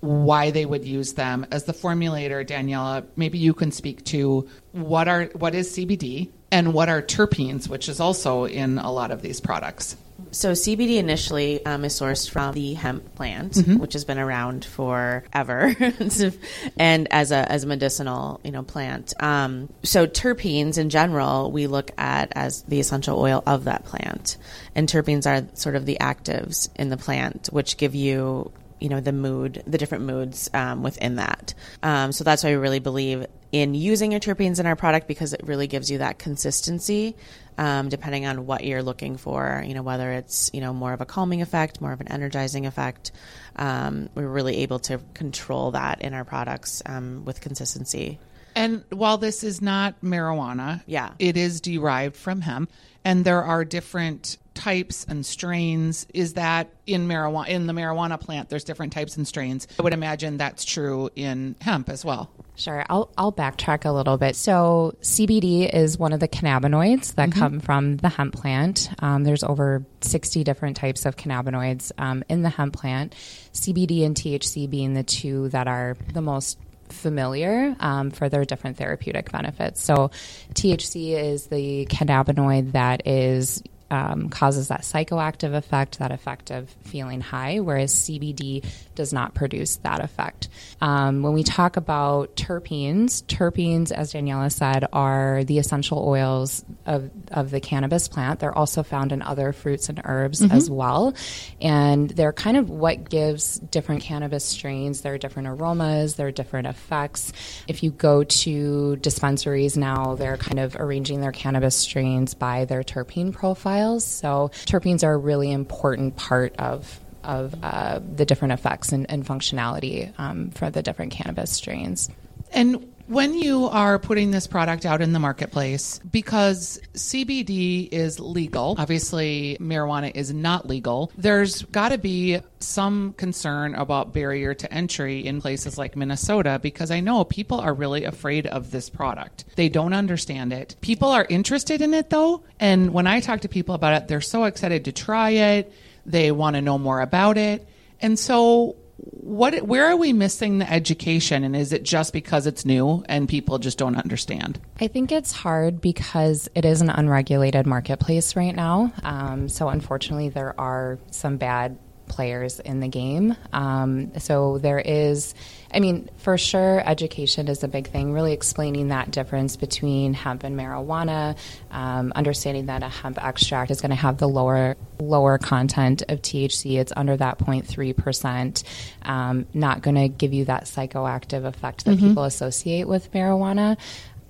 why 0.00 0.50
they 0.50 0.64
would 0.64 0.84
use 0.84 1.14
them. 1.14 1.46
As 1.50 1.64
the 1.64 1.72
formulator, 1.72 2.46
Daniela, 2.46 3.04
maybe 3.16 3.38
you 3.38 3.52
can 3.52 3.70
speak 3.70 4.04
to 4.06 4.48
what 4.72 5.08
are 5.08 5.24
what 5.34 5.54
is 5.54 5.76
CBD 5.76 6.30
and 6.52 6.74
what 6.74 6.88
are 6.88 7.02
terpenes, 7.02 7.68
which 7.68 7.88
is 7.88 8.00
also 8.00 8.44
in 8.44 8.78
a 8.78 8.92
lot 8.92 9.10
of 9.10 9.22
these 9.22 9.40
products. 9.40 9.96
So 10.32 10.52
CBD 10.52 10.98
initially 10.98 11.64
um, 11.66 11.84
is 11.84 11.98
sourced 11.98 12.30
from 12.30 12.54
the 12.54 12.74
hemp 12.74 13.14
plant, 13.14 13.56
which 13.78 13.94
has 13.94 14.04
been 14.04 14.18
around 14.18 14.64
forever, 14.64 15.74
and 16.76 17.08
as 17.12 17.32
a 17.32 17.50
as 17.50 17.64
a 17.64 17.66
medicinal 17.66 18.40
you 18.44 18.52
know 18.52 18.62
plant. 18.62 19.12
Um, 19.20 19.68
so 19.82 20.06
terpenes 20.06 20.78
in 20.78 20.90
general, 20.90 21.50
we 21.50 21.66
look 21.66 21.90
at 21.98 22.32
as 22.36 22.62
the 22.64 22.80
essential 22.80 23.18
oil 23.18 23.42
of 23.46 23.64
that 23.64 23.84
plant, 23.84 24.36
and 24.74 24.88
terpenes 24.88 25.26
are 25.26 25.48
sort 25.56 25.74
of 25.74 25.86
the 25.86 25.98
actives 26.00 26.68
in 26.76 26.90
the 26.90 26.96
plant, 26.96 27.48
which 27.50 27.76
give 27.76 27.94
you 27.94 28.52
you 28.78 28.88
know 28.88 29.00
the 29.00 29.12
mood, 29.12 29.62
the 29.66 29.78
different 29.78 30.04
moods 30.04 30.50
um, 30.54 30.82
within 30.82 31.16
that. 31.16 31.54
Um, 31.82 32.12
so 32.12 32.24
that's 32.24 32.44
why 32.44 32.50
we 32.50 32.56
really 32.56 32.78
believe 32.78 33.26
in 33.52 33.74
using 33.74 34.12
your 34.12 34.20
terpenes 34.20 34.60
in 34.60 34.66
our 34.66 34.76
product 34.76 35.08
because 35.08 35.32
it 35.32 35.40
really 35.44 35.66
gives 35.66 35.90
you 35.90 35.98
that 35.98 36.18
consistency 36.18 37.16
um, 37.58 37.88
depending 37.88 38.24
on 38.24 38.46
what 38.46 38.64
you're 38.64 38.82
looking 38.82 39.16
for. 39.16 39.62
You 39.66 39.74
know, 39.74 39.82
whether 39.82 40.12
it's 40.12 40.50
you 40.54 40.60
know 40.60 40.72
more 40.72 40.92
of 40.92 41.00
a 41.00 41.06
calming 41.06 41.42
effect, 41.42 41.80
more 41.80 41.92
of 41.92 42.00
an 42.00 42.08
energizing 42.08 42.66
effect. 42.66 43.12
Um, 43.56 44.08
we're 44.14 44.28
really 44.28 44.58
able 44.58 44.78
to 44.80 45.00
control 45.14 45.72
that 45.72 46.00
in 46.00 46.14
our 46.14 46.24
products 46.24 46.82
um, 46.86 47.24
with 47.24 47.40
consistency. 47.40 48.18
And 48.56 48.82
while 48.90 49.16
this 49.18 49.44
is 49.44 49.60
not 49.62 50.00
marijuana, 50.02 50.82
Yeah. 50.86 51.10
it 51.20 51.36
is 51.36 51.60
derived 51.60 52.16
from 52.16 52.40
hemp, 52.40 52.72
and 53.04 53.24
there 53.24 53.44
are 53.44 53.64
different 53.64 54.38
types 54.54 55.06
and 55.08 55.24
strains. 55.24 56.06
Is 56.12 56.32
that 56.34 56.68
in 56.86 57.06
marijuana 57.06 57.48
in 57.48 57.66
the 57.66 57.72
marijuana 57.72 58.20
plant? 58.20 58.48
There's 58.48 58.64
different 58.64 58.92
types 58.92 59.16
and 59.16 59.26
strains. 59.26 59.68
I 59.78 59.82
would 59.82 59.92
imagine 59.92 60.36
that's 60.36 60.64
true 60.64 61.10
in 61.14 61.54
hemp 61.60 61.88
as 61.88 62.04
well. 62.04 62.30
Sure. 62.60 62.84
I'll, 62.90 63.10
I'll 63.16 63.32
backtrack 63.32 63.86
a 63.86 63.90
little 63.90 64.18
bit. 64.18 64.36
So, 64.36 64.94
CBD 65.00 65.72
is 65.72 65.98
one 65.98 66.12
of 66.12 66.20
the 66.20 66.28
cannabinoids 66.28 67.14
that 67.14 67.32
come 67.32 67.58
from 67.58 67.96
the 67.96 68.10
hemp 68.10 68.34
plant. 68.34 68.90
Um, 68.98 69.24
there's 69.24 69.42
over 69.42 69.86
60 70.02 70.44
different 70.44 70.76
types 70.76 71.06
of 71.06 71.16
cannabinoids 71.16 71.90
um, 71.96 72.22
in 72.28 72.42
the 72.42 72.50
hemp 72.50 72.76
plant, 72.76 73.14
CBD 73.54 74.04
and 74.04 74.14
THC 74.14 74.68
being 74.68 74.92
the 74.92 75.02
two 75.02 75.48
that 75.48 75.68
are 75.68 75.96
the 76.12 76.20
most 76.20 76.58
familiar 76.90 77.74
um, 77.80 78.10
for 78.10 78.28
their 78.28 78.44
different 78.44 78.76
therapeutic 78.76 79.32
benefits. 79.32 79.82
So, 79.82 80.10
THC 80.52 81.18
is 81.18 81.46
the 81.46 81.86
cannabinoid 81.86 82.72
that 82.72 83.06
is 83.06 83.62
um, 83.90 84.28
causes 84.28 84.68
that 84.68 84.82
psychoactive 84.82 85.54
effect, 85.54 85.98
that 85.98 86.12
effect 86.12 86.50
of 86.50 86.70
feeling 86.84 87.20
high, 87.20 87.58
whereas 87.58 87.92
CBD 87.92 88.64
does 89.00 89.14
not 89.14 89.32
produce 89.32 89.76
that 89.76 90.04
effect. 90.04 90.50
Um, 90.82 91.22
when 91.22 91.32
we 91.32 91.42
talk 91.42 91.78
about 91.78 92.36
terpenes, 92.36 93.24
terpenes, 93.24 93.90
as 93.90 94.12
Daniela 94.12 94.52
said, 94.52 94.84
are 94.92 95.42
the 95.44 95.58
essential 95.58 96.06
oils 96.06 96.62
of, 96.84 97.10
of 97.30 97.50
the 97.50 97.60
cannabis 97.60 98.08
plant. 98.08 98.40
They're 98.40 98.54
also 98.56 98.82
found 98.82 99.12
in 99.12 99.22
other 99.22 99.54
fruits 99.54 99.88
and 99.88 100.02
herbs 100.04 100.42
as 100.42 100.68
well. 100.68 101.14
And 101.62 102.10
they're 102.10 102.34
kind 102.34 102.58
of 102.58 102.68
what 102.68 103.08
gives 103.08 103.58
different 103.58 104.02
cannabis 104.02 104.44
strains 104.44 105.00
their 105.00 105.16
different 105.16 105.48
aromas, 105.48 106.16
their 106.16 106.30
different 106.30 106.66
effects. 106.66 107.32
If 107.68 107.82
you 107.82 107.92
go 107.92 108.22
to 108.22 108.96
dispensaries 108.96 109.78
now, 109.78 110.14
they're 110.14 110.36
kind 110.36 110.58
of 110.58 110.76
arranging 110.76 111.22
their 111.22 111.32
cannabis 111.32 111.74
strains 111.74 112.34
by 112.34 112.66
their 112.66 112.82
terpene 112.82 113.32
profiles. 113.32 114.04
So 114.04 114.50
terpenes 114.66 115.04
are 115.04 115.14
a 115.14 115.18
really 115.18 115.50
important 115.50 116.16
part 116.16 116.54
of 116.58 117.00
of 117.24 117.54
uh, 117.62 118.00
the 118.14 118.24
different 118.24 118.52
effects 118.52 118.92
and, 118.92 119.10
and 119.10 119.24
functionality 119.24 120.12
um, 120.18 120.50
for 120.50 120.70
the 120.70 120.82
different 120.82 121.12
cannabis 121.12 121.50
strains. 121.50 122.08
And 122.52 122.90
when 123.10 123.34
you 123.34 123.66
are 123.66 123.98
putting 123.98 124.30
this 124.30 124.46
product 124.46 124.86
out 124.86 125.02
in 125.02 125.12
the 125.12 125.18
marketplace, 125.18 125.98
because 126.08 126.80
CBD 126.94 127.88
is 127.90 128.20
legal, 128.20 128.76
obviously 128.78 129.56
marijuana 129.60 130.12
is 130.14 130.32
not 130.32 130.68
legal, 130.68 131.10
there's 131.18 131.62
got 131.62 131.88
to 131.88 131.98
be 131.98 132.38
some 132.60 133.12
concern 133.14 133.74
about 133.74 134.12
barrier 134.12 134.54
to 134.54 134.72
entry 134.72 135.26
in 135.26 135.40
places 135.40 135.76
like 135.76 135.96
Minnesota 135.96 136.60
because 136.62 136.92
I 136.92 137.00
know 137.00 137.24
people 137.24 137.58
are 137.58 137.74
really 137.74 138.04
afraid 138.04 138.46
of 138.46 138.70
this 138.70 138.88
product. 138.88 139.44
They 139.56 139.68
don't 139.68 139.92
understand 139.92 140.52
it. 140.52 140.76
People 140.80 141.08
are 141.08 141.26
interested 141.28 141.82
in 141.82 141.94
it 141.94 142.10
though, 142.10 142.44
and 142.60 142.92
when 142.92 143.08
I 143.08 143.18
talk 143.18 143.40
to 143.40 143.48
people 143.48 143.74
about 143.74 144.00
it, 144.00 144.06
they're 144.06 144.20
so 144.20 144.44
excited 144.44 144.84
to 144.84 144.92
try 144.92 145.30
it. 145.30 145.72
They 146.06 146.32
want 146.32 146.56
to 146.56 146.62
know 146.62 146.78
more 146.78 147.00
about 147.00 147.38
it. 147.38 147.66
And 148.00 148.18
so 148.18 148.76
what 148.96 149.62
where 149.62 149.86
are 149.86 149.96
we 149.96 150.12
missing 150.12 150.58
the 150.58 150.70
education? 150.70 151.44
And 151.44 151.56
is 151.56 151.72
it 151.72 151.82
just 151.82 152.12
because 152.12 152.46
it's 152.46 152.64
new 152.64 153.04
and 153.08 153.28
people 153.28 153.58
just 153.58 153.78
don't 153.78 153.96
understand? 153.96 154.60
I 154.80 154.88
think 154.88 155.12
it's 155.12 155.32
hard 155.32 155.80
because 155.80 156.48
it 156.54 156.64
is 156.64 156.80
an 156.80 156.90
unregulated 156.90 157.66
marketplace 157.66 158.36
right 158.36 158.54
now. 158.54 158.92
Um, 159.02 159.48
so 159.48 159.68
unfortunately 159.68 160.28
there 160.28 160.58
are 160.60 160.98
some 161.10 161.36
bad 161.36 161.78
players 162.10 162.60
in 162.60 162.80
the 162.80 162.88
game. 162.88 163.34
Um, 163.52 164.12
so 164.18 164.58
there 164.58 164.78
is, 164.78 165.34
I 165.72 165.80
mean, 165.80 166.10
for 166.18 166.36
sure, 166.36 166.82
education 166.84 167.48
is 167.48 167.62
a 167.62 167.68
big 167.68 167.88
thing, 167.88 168.12
really 168.12 168.32
explaining 168.32 168.88
that 168.88 169.10
difference 169.10 169.56
between 169.56 170.12
hemp 170.12 170.44
and 170.44 170.58
marijuana, 170.58 171.36
um, 171.70 172.12
understanding 172.14 172.66
that 172.66 172.82
a 172.82 172.88
hemp 172.88 173.22
extract 173.24 173.70
is 173.70 173.80
going 173.80 173.90
to 173.90 173.96
have 173.96 174.18
the 174.18 174.28
lower 174.28 174.76
lower 174.98 175.38
content 175.38 176.02
of 176.08 176.20
THC. 176.20 176.78
It's 176.78 176.92
under 176.94 177.16
that 177.16 177.38
0.3%, 177.38 178.64
um, 179.02 179.46
not 179.54 179.80
going 179.80 179.94
to 179.94 180.08
give 180.08 180.34
you 180.34 180.44
that 180.46 180.64
psychoactive 180.64 181.46
effect 181.46 181.86
that 181.86 181.92
mm-hmm. 181.92 182.08
people 182.08 182.24
associate 182.24 182.86
with 182.86 183.10
marijuana 183.12 183.78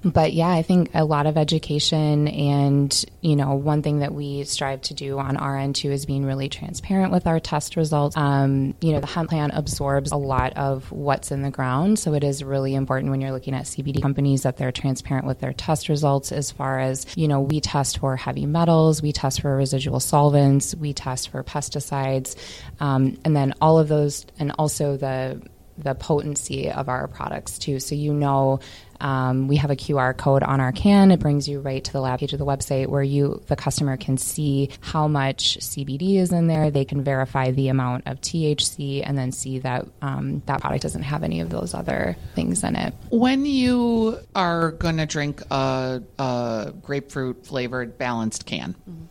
but 0.02 0.32
yeah, 0.32 0.48
I 0.48 0.62
think 0.62 0.90
a 0.94 1.04
lot 1.04 1.26
of 1.26 1.36
education 1.36 2.26
and, 2.28 3.04
you 3.20 3.36
know, 3.36 3.54
one 3.54 3.82
thing 3.82 3.98
that 3.98 4.14
we 4.14 4.44
strive 4.44 4.80
to 4.82 4.94
do 4.94 5.18
on 5.18 5.36
our 5.36 5.58
end 5.58 5.76
too 5.76 5.90
is 5.90 6.06
being 6.06 6.24
really 6.24 6.48
transparent 6.48 7.12
with 7.12 7.26
our 7.26 7.38
test 7.38 7.76
results. 7.76 8.16
Um, 8.16 8.74
you 8.80 8.92
know, 8.92 9.00
the 9.00 9.06
hemp 9.06 9.30
plant 9.30 9.52
absorbs 9.54 10.12
a 10.12 10.16
lot 10.16 10.54
of 10.56 10.90
what's 10.90 11.30
in 11.30 11.42
the 11.42 11.50
ground. 11.50 11.98
So 11.98 12.14
it 12.14 12.24
is 12.24 12.42
really 12.42 12.74
important 12.74 13.10
when 13.10 13.20
you're 13.20 13.32
looking 13.32 13.54
at 13.54 13.64
CBD 13.64 14.00
companies 14.00 14.42
that 14.44 14.56
they're 14.56 14.72
transparent 14.72 15.26
with 15.26 15.40
their 15.40 15.52
test 15.52 15.90
results 15.90 16.32
as 16.32 16.50
far 16.50 16.80
as, 16.80 17.06
you 17.16 17.28
know, 17.28 17.40
we 17.40 17.60
test 17.60 17.98
for 17.98 18.16
heavy 18.16 18.46
metals, 18.46 19.02
we 19.02 19.12
test 19.12 19.42
for 19.42 19.54
residual 19.54 20.00
solvents, 20.00 20.74
we 20.74 20.94
test 20.94 21.28
for 21.28 21.44
pesticides, 21.44 22.36
um, 22.80 23.18
and 23.24 23.36
then 23.36 23.52
all 23.60 23.78
of 23.78 23.88
those, 23.88 24.24
and 24.38 24.52
also 24.58 24.96
the, 24.96 25.42
the 25.76 25.94
potency 25.94 26.70
of 26.70 26.88
our 26.88 27.08
products 27.08 27.58
too. 27.58 27.80
So 27.80 27.94
you 27.94 28.12
know 28.12 28.60
um, 29.00 29.48
we 29.48 29.56
have 29.56 29.70
a 29.70 29.76
QR 29.76 30.16
code 30.16 30.42
on 30.42 30.60
our 30.60 30.72
can. 30.72 31.10
It 31.10 31.20
brings 31.20 31.48
you 31.48 31.60
right 31.60 31.82
to 31.82 31.92
the 31.92 32.00
lab 32.00 32.20
page 32.20 32.32
of 32.32 32.38
the 32.38 32.46
website 32.46 32.88
where 32.88 33.02
you, 33.02 33.42
the 33.46 33.56
customer, 33.56 33.96
can 33.96 34.18
see 34.18 34.70
how 34.80 35.08
much 35.08 35.58
CBD 35.58 36.16
is 36.16 36.32
in 36.32 36.46
there. 36.46 36.70
They 36.70 36.84
can 36.84 37.02
verify 37.02 37.50
the 37.50 37.68
amount 37.68 38.06
of 38.06 38.20
THC 38.20 39.02
and 39.04 39.16
then 39.16 39.32
see 39.32 39.58
that 39.60 39.86
um, 40.02 40.42
that 40.46 40.60
product 40.60 40.82
doesn't 40.82 41.02
have 41.02 41.22
any 41.22 41.40
of 41.40 41.50
those 41.50 41.74
other 41.74 42.16
things 42.34 42.62
in 42.62 42.76
it. 42.76 42.94
When 43.10 43.46
you 43.46 44.18
are 44.34 44.72
going 44.72 44.98
to 44.98 45.06
drink 45.06 45.42
a, 45.50 46.02
a, 46.18 46.72
grapefruit 46.82 47.46
flavored 47.46 47.98
balanced 47.98 48.46
can, 48.46 48.74
mm-hmm. 48.88 49.04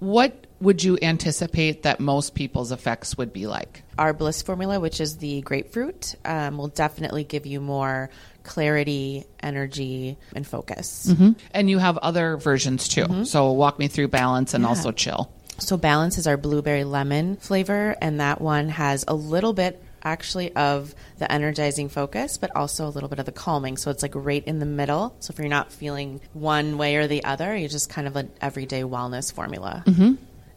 what 0.00 0.46
would 0.64 0.82
you 0.82 0.98
anticipate 1.02 1.82
that 1.84 2.00
most 2.00 2.34
people's 2.34 2.72
effects 2.72 3.16
would 3.16 3.32
be 3.32 3.46
like? 3.46 3.82
Our 3.98 4.12
Bliss 4.12 4.42
formula, 4.42 4.80
which 4.80 5.00
is 5.00 5.18
the 5.18 5.42
grapefruit, 5.42 6.16
um, 6.24 6.58
will 6.58 6.68
definitely 6.68 7.22
give 7.22 7.46
you 7.46 7.60
more 7.60 8.10
clarity, 8.42 9.24
energy, 9.40 10.16
and 10.34 10.46
focus. 10.46 11.06
Mm-hmm. 11.10 11.32
And 11.52 11.70
you 11.70 11.78
have 11.78 11.98
other 11.98 12.36
versions 12.36 12.88
too. 12.88 13.04
Mm-hmm. 13.04 13.24
So 13.24 13.52
walk 13.52 13.78
me 13.78 13.88
through 13.88 14.08
balance 14.08 14.54
and 14.54 14.62
yeah. 14.62 14.68
also 14.68 14.90
chill. 14.90 15.30
So 15.58 15.76
balance 15.76 16.18
is 16.18 16.26
our 16.26 16.36
blueberry 16.36 16.84
lemon 16.84 17.36
flavor, 17.36 17.94
and 18.00 18.20
that 18.20 18.40
one 18.40 18.70
has 18.70 19.04
a 19.06 19.14
little 19.14 19.52
bit 19.52 19.80
actually 20.02 20.54
of 20.56 20.94
the 21.18 21.30
energizing 21.30 21.88
focus, 21.88 22.36
but 22.38 22.54
also 22.56 22.86
a 22.86 22.90
little 22.90 23.08
bit 23.08 23.18
of 23.18 23.26
the 23.26 23.32
calming. 23.32 23.76
So 23.76 23.90
it's 23.90 24.02
like 24.02 24.12
right 24.14 24.44
in 24.44 24.58
the 24.58 24.66
middle. 24.66 25.16
So 25.20 25.32
if 25.32 25.38
you're 25.38 25.48
not 25.48 25.72
feeling 25.72 26.20
one 26.32 26.76
way 26.76 26.96
or 26.96 27.06
the 27.06 27.24
other, 27.24 27.56
you're 27.56 27.68
just 27.68 27.88
kind 27.88 28.06
of 28.06 28.16
an 28.16 28.30
everyday 28.40 28.82
wellness 28.82 29.32
formula. 29.32 29.84
Mm-hmm. 29.86 30.14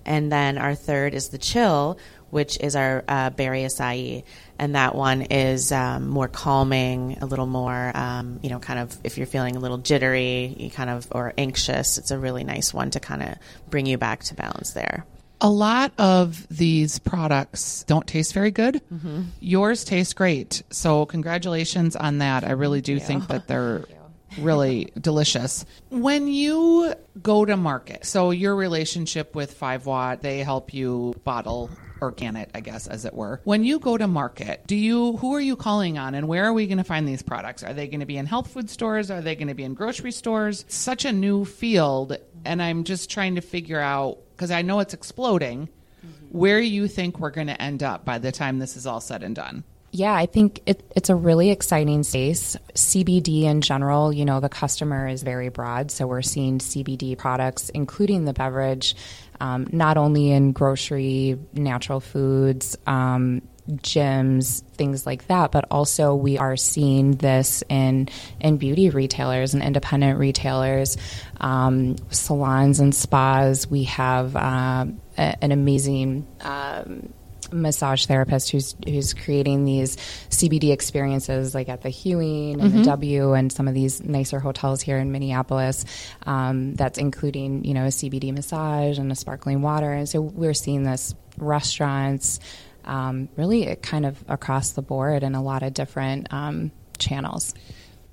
And 0.07 0.31
then 0.31 0.57
our 0.57 0.73
third 0.73 1.13
is 1.13 1.29
the 1.29 1.37
chill, 1.37 1.99
which 2.29 2.57
is 2.59 2.75
our 2.75 3.03
uh, 3.07 3.29
berry 3.29 3.61
acai, 3.61 4.23
and 4.59 4.75
that 4.75 4.95
one 4.95 5.21
is 5.21 5.71
um, 5.71 6.07
more 6.07 6.27
calming, 6.27 7.17
a 7.21 7.25
little 7.25 7.45
more, 7.45 7.91
um, 7.95 8.39
you 8.41 8.49
know, 8.49 8.59
kind 8.59 8.79
of 8.79 8.97
if 9.03 9.17
you're 9.17 9.27
feeling 9.27 9.55
a 9.55 9.59
little 9.59 9.77
jittery, 9.77 10.55
you 10.57 10.69
kind 10.69 10.89
of 10.89 11.07
or 11.11 11.33
anxious, 11.37 11.97
it's 11.97 12.11
a 12.11 12.17
really 12.17 12.43
nice 12.43 12.73
one 12.73 12.89
to 12.91 12.99
kind 12.99 13.21
of 13.21 13.35
bring 13.69 13.85
you 13.85 13.97
back 13.97 14.23
to 14.23 14.33
balance 14.33 14.71
there. 14.71 15.05
A 15.39 15.49
lot 15.49 15.91
of 15.99 16.47
these 16.49 16.97
products 16.97 17.83
don't 17.83 18.07
taste 18.07 18.33
very 18.33 18.49
good. 18.49 18.81
Mm-hmm. 18.91 19.23
Yours 19.39 19.83
taste 19.83 20.15
great, 20.15 20.63
so 20.71 21.05
congratulations 21.05 21.95
on 21.95 22.17
that. 22.17 22.43
I 22.43 22.51
really 22.51 22.81
do 22.81 22.99
think 22.99 23.27
that 23.27 23.47
they're 23.47 23.85
really 24.38 24.91
delicious. 25.00 25.65
When 25.89 26.27
you 26.27 26.94
go 27.22 27.46
to 27.46 27.58
market, 27.58 28.06
so 28.06 28.32
your 28.32 28.56
relationship 28.56 29.36
with 29.36 29.53
Five 29.53 29.86
Watt, 29.86 30.22
they 30.22 30.39
help 30.39 30.74
you 30.74 31.15
bottle 31.24 31.70
or 32.01 32.12
can 32.12 32.36
it, 32.36 32.50
I 32.53 32.60
guess, 32.60 32.88
as 32.88 33.06
it 33.06 33.13
were. 33.13 33.41
When 33.44 33.63
you 33.63 33.79
go 33.79 33.98
to 33.98 34.08
market, 34.08 34.65
do 34.67 34.75
you 34.75 35.17
who 35.17 35.34
are 35.34 35.41
you 35.41 35.56
calling 35.56 35.98
on 35.98 36.15
and 36.15 36.27
where 36.27 36.46
are 36.46 36.53
we 36.53 36.67
going 36.67 36.77
to 36.77 36.84
find 36.84 37.08
these 37.08 37.22
products? 37.22 37.63
Are 37.63 37.74
they 37.74 37.88
going 37.88 38.01
to 38.01 38.06
be 38.06 38.17
in 38.17 38.25
health 38.25 38.51
food 38.51 38.70
stores? 38.70 39.10
Are 39.12 39.22
they 39.22 39.36
going 39.36 39.48
to 39.48 39.56
be 39.56 39.63
in 39.63 39.74
grocery 39.74 40.12
stores? 40.12 40.65
such 40.67 41.06
a 41.06 41.12
new 41.12 41.46
field 41.46 42.17
and 42.46 42.62
I'm 42.62 42.84
just 42.84 43.10
trying 43.10 43.36
to 43.36 43.41
figure 43.41 43.79
out 43.79 44.20
because 44.36 44.51
I 44.51 44.62
know 44.62 44.79
it's 44.79 44.94
exploding 44.94 45.67
mm-hmm. 45.67 46.38
where 46.38 46.60
you 46.60 46.88
think 46.88 47.20
we're 47.20 47.32
going 47.32 47.48
to 47.48 47.62
end 47.62 47.84
up 47.84 48.06
by 48.06 48.20
the 48.20 48.32
time 48.32 48.60
this 48.60 48.77
is 48.77 48.86
all 48.86 49.01
said 49.01 49.24
and 49.24 49.36
done. 49.36 49.63
Yeah, 49.91 50.13
I 50.13 50.25
think 50.25 50.62
it, 50.65 50.84
it's 50.96 51.10
a 51.10 51.15
really 51.15 51.50
exciting 51.50 52.03
space. 52.03 52.58
CBD 52.74 53.44
in 53.44 53.62
general, 53.62 54.12
you 54.12 54.25
know, 54.25 54.39
the 54.39 54.50
customer 54.50 55.08
is 55.08 55.24
very 55.24 55.50
broad. 55.50 55.91
So 55.91 56.08
we're 56.08 56.22
seeing 56.22 56.60
CBD 56.60 57.17
products, 57.17 57.70
including 57.70 58.25
the 58.25 58.34
beverage, 58.34 58.96
um, 59.39 59.67
not 59.72 59.98
only 59.98 60.32
in 60.32 60.51
grocery, 60.51 61.39
natural 61.53 62.00
foods, 62.01 62.77
um, 62.86 63.41
gyms, 63.70 64.63
things 64.75 65.06
like 65.06 65.27
that, 65.27 65.51
but 65.51 65.65
also 65.72 66.15
we 66.15 66.38
are 66.38 66.56
seeing 66.56 67.13
this 67.13 67.63
in 67.70 68.08
in 68.39 68.58
beauty 68.58 68.89
retailers 68.89 69.53
and 69.53 69.62
independent 69.63 70.20
retailers, 70.20 70.98
um, 71.39 71.96
salons 72.10 72.79
and 72.79 72.96
spas. 72.96 73.67
We 73.70 73.84
have 73.86 74.36
uh, 74.36 74.86
a, 75.17 75.44
an 75.44 75.51
amazing 75.51 76.27
um, 76.41 77.13
massage 77.51 78.06
therapist 78.06 78.51
who's 78.51 78.75
who's 78.86 79.13
creating 79.13 79.66
these 79.66 79.98
CBD 80.30 80.72
experiences 80.72 81.54
like 81.56 81.70
at 81.70 81.82
the 81.82 81.89
Hewing 81.89 82.60
and 82.60 82.72
mm-hmm. 82.72 82.77
the 82.80 82.86
W 82.86 83.34
and 83.34 83.51
some 83.51 83.68
of 83.68 83.74
these 83.74 84.04
nicer 84.04 84.39
hotels 84.39 84.82
here 84.82 84.98
in 84.98 85.12
Minneapolis. 85.12 85.86
Um, 86.25 86.75
that's 86.75 86.98
including 86.98 87.63
you 87.63 87.74
know 87.74 87.86
a 87.86 87.89
CBD 87.89 88.34
massage 88.34 89.00
and 89.00 89.12
a 89.12 89.16
sparkling 89.16 89.62
water, 89.62 89.92
and 89.92 90.08
so 90.08 90.22
we're 90.22 90.54
seeing 90.54 90.84
this 90.84 91.16
restaurants 91.38 92.39
um, 92.86 93.30
really 93.36 93.75
kind 93.75 94.06
of 94.06 94.24
across 94.27 94.72
the 94.72 94.82
board 94.82 95.24
in 95.24 95.36
a 95.36 95.44
lot 95.44 95.63
of 95.63 95.74
different 95.74 96.32
um, 96.34 96.72
channels. 96.98 97.54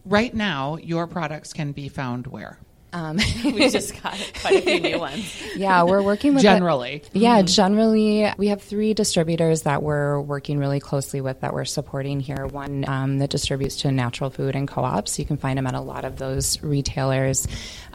Right 0.04 0.34
now, 0.34 0.76
your 0.76 1.06
products 1.06 1.52
can 1.52 1.72
be 1.72 1.88
found 1.88 2.26
where? 2.26 2.58
Um, 2.94 3.18
we 3.44 3.68
just 3.70 4.00
got 4.00 4.16
quite 4.40 4.58
a 4.58 4.60
few 4.62 4.80
new 4.80 4.98
ones. 5.00 5.42
Yeah, 5.56 5.82
we're 5.82 6.00
working 6.00 6.34
with 6.34 6.44
generally. 6.44 7.02
A, 7.12 7.18
yeah, 7.18 7.38
mm-hmm. 7.38 7.46
generally 7.46 8.32
we 8.38 8.48
have 8.48 8.62
three 8.62 8.94
distributors 8.94 9.62
that 9.62 9.82
we're 9.82 10.20
working 10.20 10.58
really 10.58 10.78
closely 10.78 11.20
with 11.20 11.40
that 11.40 11.52
we're 11.52 11.64
supporting 11.64 12.20
here. 12.20 12.46
One 12.46 12.88
um, 12.88 13.18
that 13.18 13.30
distributes 13.30 13.78
to 13.78 13.90
natural 13.90 14.30
food 14.30 14.54
and 14.54 14.68
co-ops. 14.68 15.18
You 15.18 15.24
can 15.24 15.38
find 15.38 15.58
them 15.58 15.66
at 15.66 15.74
a 15.74 15.80
lot 15.80 16.04
of 16.04 16.18
those 16.18 16.62
retailers. 16.62 17.48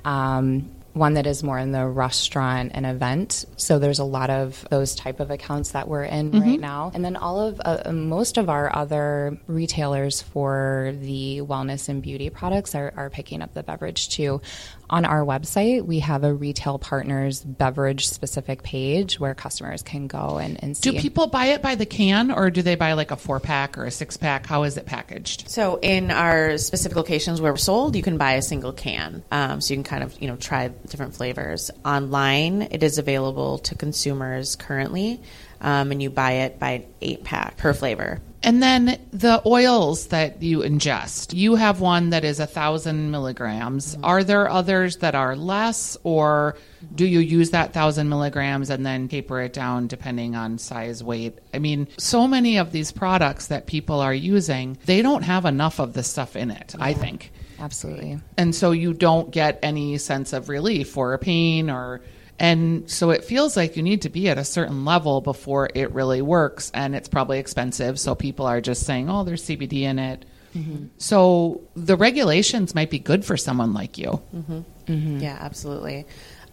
Um, 0.04 0.70
one 0.94 1.14
that 1.14 1.28
is 1.28 1.44
more 1.44 1.58
in 1.58 1.72
the 1.72 1.86
restaurant 1.86 2.72
and 2.74 2.86
event. 2.86 3.46
So 3.58 3.80
there's 3.80 4.00
a 4.00 4.04
lot 4.04 4.30
of 4.30 4.66
those 4.70 4.96
type 4.96 5.20
of 5.20 5.32
accounts 5.32 5.72
that 5.72 5.88
we're 5.88 6.04
in 6.04 6.32
mm-hmm. 6.32 6.42
right 6.42 6.60
now. 6.60 6.92
And 6.94 7.06
then 7.06 7.16
all 7.16 7.40
of 7.40 7.62
uh, 7.64 7.92
most 7.92 8.38
of 8.38 8.50
our 8.50 8.76
other 8.76 9.38
retailers 9.48 10.22
for 10.22 10.94
the 11.00 11.42
wellness 11.42 11.90
and 11.90 12.02
beauty 12.02 12.30
products 12.30 12.76
are, 12.76 12.94
are 12.96 13.10
picking 13.10 13.42
up 13.42 13.54
the 13.54 13.64
beverage 13.64 14.10
too. 14.10 14.42
On 14.90 15.06
our 15.06 15.24
website, 15.24 15.86
we 15.86 16.00
have 16.00 16.24
a 16.24 16.34
retail 16.34 16.80
partners 16.80 17.42
beverage 17.42 18.08
specific 18.08 18.64
page 18.64 19.20
where 19.20 19.36
customers 19.36 19.82
can 19.82 20.08
go 20.08 20.38
and, 20.38 20.62
and 20.64 20.76
see. 20.76 20.92
Do 20.92 21.00
people 21.00 21.28
buy 21.28 21.48
it 21.48 21.62
by 21.62 21.76
the 21.76 21.86
can 21.86 22.32
or 22.32 22.50
do 22.50 22.62
they 22.62 22.76
buy 22.76 22.94
like 22.94 23.12
a 23.12 23.16
four 23.16 23.40
pack 23.40 23.78
or 23.78 23.86
a 23.86 23.92
six 23.92 24.18
pack? 24.18 24.46
How 24.46 24.64
is 24.64 24.78
it 24.78 24.86
packaged? 24.86 25.50
So 25.50 25.78
in 25.82 26.12
our 26.12 26.58
specific 26.58 26.96
locations 26.96 27.42
where 27.42 27.52
we're 27.52 27.58
sold, 27.58 27.96
you 27.96 28.02
can 28.02 28.18
buy 28.18 28.34
a 28.34 28.42
single 28.42 28.74
can. 28.74 29.24
Um, 29.32 29.62
so 29.62 29.74
you 29.74 29.78
can 29.78 29.84
kind 29.84 30.04
of, 30.04 30.20
you 30.22 30.28
know, 30.28 30.36
try 30.36 30.68
different 30.68 31.16
flavors. 31.16 31.72
Online, 31.86 32.64
it 32.64 32.84
is 32.84 32.98
available 32.98 33.60
to 33.60 33.76
consumers 33.76 34.56
currently. 34.56 35.22
Um, 35.62 35.92
and 35.92 36.02
you 36.02 36.10
buy 36.10 36.32
it 36.32 36.60
by 36.60 36.86
eight 37.02 37.24
pack 37.24 37.58
per 37.58 37.74
flavor. 37.74 38.22
And 38.42 38.64
then 38.64 39.00
the 39.12 39.42
oils 39.46 40.08
that 40.08 40.42
you 40.42 40.60
ingest, 40.60 41.34
you 41.36 41.56
have 41.56 41.82
one 41.82 42.12
that 42.12 42.24
is 42.24 42.40
a 42.40 42.48
thousand 42.48 43.12
milligrams. 43.12 43.96
Mm-hmm. 43.96 44.06
Are 44.06 44.24
there 44.24 44.50
others 44.50 44.98
that 44.98 45.14
are 45.14 45.36
less, 45.36 45.98
or 46.04 46.56
do 46.96 47.06
you 47.06 47.20
use 47.20 47.52
that 47.52 47.74
thousand 47.74 48.08
milligrams 48.08 48.70
and 48.70 48.86
then 48.86 49.10
taper 49.10 49.42
it 49.42 49.54
down 49.54 49.88
depending 49.88 50.36
on 50.36 50.58
size, 50.58 51.04
weight? 51.04 51.38
I 51.54 51.60
mean, 51.60 51.88
so 51.98 52.28
many 52.28 52.58
of 52.58 52.72
these 52.72 52.92
products 52.92 53.48
that 53.48 53.66
people 53.66 54.00
are 54.00 54.14
using, 54.14 54.78
they 54.86 55.02
don't 55.02 55.24
have 55.24 55.46
enough 55.46 55.80
of 55.80 55.94
the 55.94 56.04
stuff 56.04 56.36
in 56.36 56.52
it, 56.52 56.76
I 56.80 56.94
think. 56.94 57.32
Absolutely. 57.60 58.20
And 58.38 58.56
so 58.56 58.72
you 58.72 58.94
don't 58.94 59.32
get 59.32 59.60
any 59.64 59.98
sense 59.98 60.32
of 60.32 60.48
relief 60.48 60.96
or 60.96 61.18
pain 61.18 61.70
or 61.70 62.00
and 62.40 62.90
so 62.90 63.10
it 63.10 63.24
feels 63.24 63.58
like 63.58 63.76
you 63.76 63.84
need 63.84 64.04
to 64.04 64.10
be 64.10 64.30
at 64.30 64.38
a 64.38 64.46
certain 64.46 64.86
level 64.86 65.22
before 65.22 65.70
it 65.76 65.92
really 65.92 66.22
works 66.22 66.72
and 66.74 66.96
it's 66.96 67.10
probably 67.10 67.40
expensive. 67.40 68.00
So 68.00 68.16
people 68.16 68.46
are 68.46 68.62
just 68.62 68.86
saying 68.86 69.10
oh 69.10 69.24
there's 69.24 69.44
cbd 69.44 69.82
in 69.82 70.00
it. 70.00 70.26
Mm-hmm. 70.56 70.86
So 70.98 71.62
the 71.76 71.96
regulations 71.96 72.74
might 72.74 72.90
be 72.90 73.00
good 73.00 73.24
for 73.24 73.38
someone 73.38 73.74
like 73.74 73.98
you. 73.98 74.22
Mm-hmm. 74.36 74.60
Mm-hmm. 74.88 75.20
Yeah, 75.20 75.38
absolutely. 75.40 76.08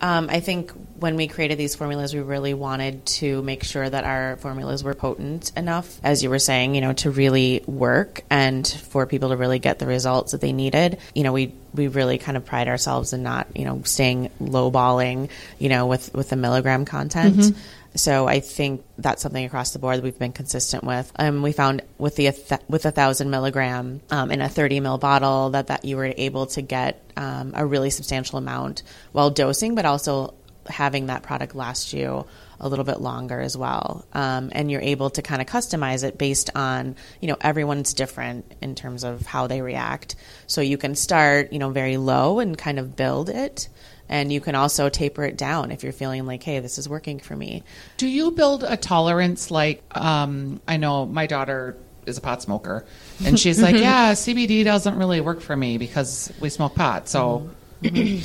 Um, 0.07 0.29
I 0.31 0.39
think 0.39 0.71
when 1.01 1.17
we 1.17 1.27
created 1.27 1.59
these 1.59 1.75
formulas, 1.75 2.15
we 2.15 2.21
really 2.21 2.55
wanted 2.55 3.05
to 3.07 3.43
make 3.43 3.65
sure 3.65 3.91
that 3.91 4.05
our 4.05 4.37
formulas 4.37 4.85
were 4.85 4.95
potent 4.95 5.51
enough, 5.57 5.99
as 6.05 6.23
you 6.23 6.31
were 6.31 6.39
saying, 6.39 6.77
you 6.77 6.81
know, 6.81 6.93
to 6.93 7.11
really 7.11 7.65
work 7.67 8.23
and 8.31 8.65
for 8.65 9.07
people 9.07 9.31
to 9.31 9.37
really 9.37 9.59
get 9.59 9.81
the 9.81 9.87
results 9.87 10.31
that 10.31 10.41
they 10.41 10.53
needed. 10.53 10.99
You 11.13 11.25
know, 11.25 11.33
we 11.33 11.53
we 11.75 11.89
really 11.89 12.19
kind 12.19 12.37
of 12.37 12.45
pride 12.45 12.69
ourselves 12.69 13.13
in 13.13 13.25
not, 13.25 13.49
you 13.57 13.65
know, 13.65 13.83
staying 13.83 14.31
lowballing, 14.41 15.29
you 15.59 15.69
know, 15.71 15.89
with 15.89 16.15
with 16.15 16.29
the 16.29 16.37
milligram 16.37 16.85
content. 16.85 17.57
So 17.97 18.29
I 18.29 18.41
think 18.41 18.85
that's 18.99 19.23
something 19.23 19.45
across 19.45 19.73
the 19.73 19.79
board 19.79 20.03
we've 20.03 20.19
been 20.19 20.33
consistent 20.33 20.85
with. 20.85 21.11
Um, 21.17 21.43
we 21.43 21.53
found 21.53 21.83
with 21.99 22.17
the 22.17 22.31
with 22.69 22.85
a 22.87 22.91
thousand 22.91 23.31
milligram 23.31 24.01
um, 24.11 24.31
in 24.31 24.41
a 24.41 24.49
thirty 24.49 24.81
ml 24.81 25.01
bottle 25.01 25.51
that 25.51 25.69
that 25.69 25.85
you 25.85 25.97
were 25.97 26.13
able 26.17 26.47
to 26.47 26.63
get 26.63 27.03
um, 27.17 27.53
a 27.55 27.65
really 27.65 27.91
substantial 27.91 28.39
amount 28.39 28.83
while 29.13 29.31
dosing, 29.31 29.75
but 29.75 29.85
also 29.85 30.35
having 30.69 31.07
that 31.07 31.23
product 31.23 31.55
last 31.55 31.93
you 31.93 32.27
a 32.59 32.69
little 32.69 32.85
bit 32.85 33.01
longer 33.01 33.41
as 33.41 33.57
well. 33.57 34.07
Um, 34.13 34.51
and 34.53 34.71
you're 34.71 34.81
able 34.81 35.11
to 35.11 35.23
kind 35.23 35.41
of 35.41 35.47
customize 35.47 36.05
it 36.05 36.19
based 36.19 36.51
on, 36.55 36.97
you 37.21 37.29
know, 37.29 37.37
everyone's 37.41 37.95
different 37.95 38.51
in 38.63 38.75
terms 38.75 39.05
of 39.05 39.27
how 39.27 39.47
they 39.47 39.61
react. 39.61 40.17
So 40.47 40.61
you 40.61 40.79
can 40.79 40.95
start, 40.95 41.53
you 41.53 41.59
know, 41.59 41.71
very 41.71 41.97
low 41.99 42.41
and 42.41 42.57
kind 42.57 42.79
of 42.79 42.97
build 42.97 43.29
it. 43.29 43.69
And 44.09 44.33
you 44.33 44.41
can 44.41 44.55
also 44.55 44.89
taper 44.89 45.25
it 45.25 45.37
down 45.37 45.71
if 45.73 45.83
you're 45.83 45.93
feeling 45.93 46.27
like, 46.27 46.43
hey, 46.43 46.61
this 46.61 46.79
is 46.79 46.89
working 46.89 47.19
for 47.19 47.35
me. 47.37 47.63
do 47.97 48.07
you 48.07 48.31
build 48.31 48.63
a 48.65 48.77
tolerance 48.77 49.51
like 49.51 49.83
um, 49.97 50.61
i 50.69 50.77
know 50.77 51.07
my 51.07 51.27
daughter 51.27 51.77
is 52.07 52.19
a 52.19 52.21
pot 52.21 52.41
smoker 52.43 52.85
and 53.25 53.39
she's 53.39 53.61
like 53.61 53.75
yeah 53.89 54.13
cbd 54.13 54.65
doesn't 54.65 54.97
really 54.97 55.21
work 55.21 55.41
for 55.41 55.57
me 55.57 55.77
because 55.79 56.33
we 56.41 56.49
smoke 56.49 56.75
pot 56.75 57.09
so 57.09 57.51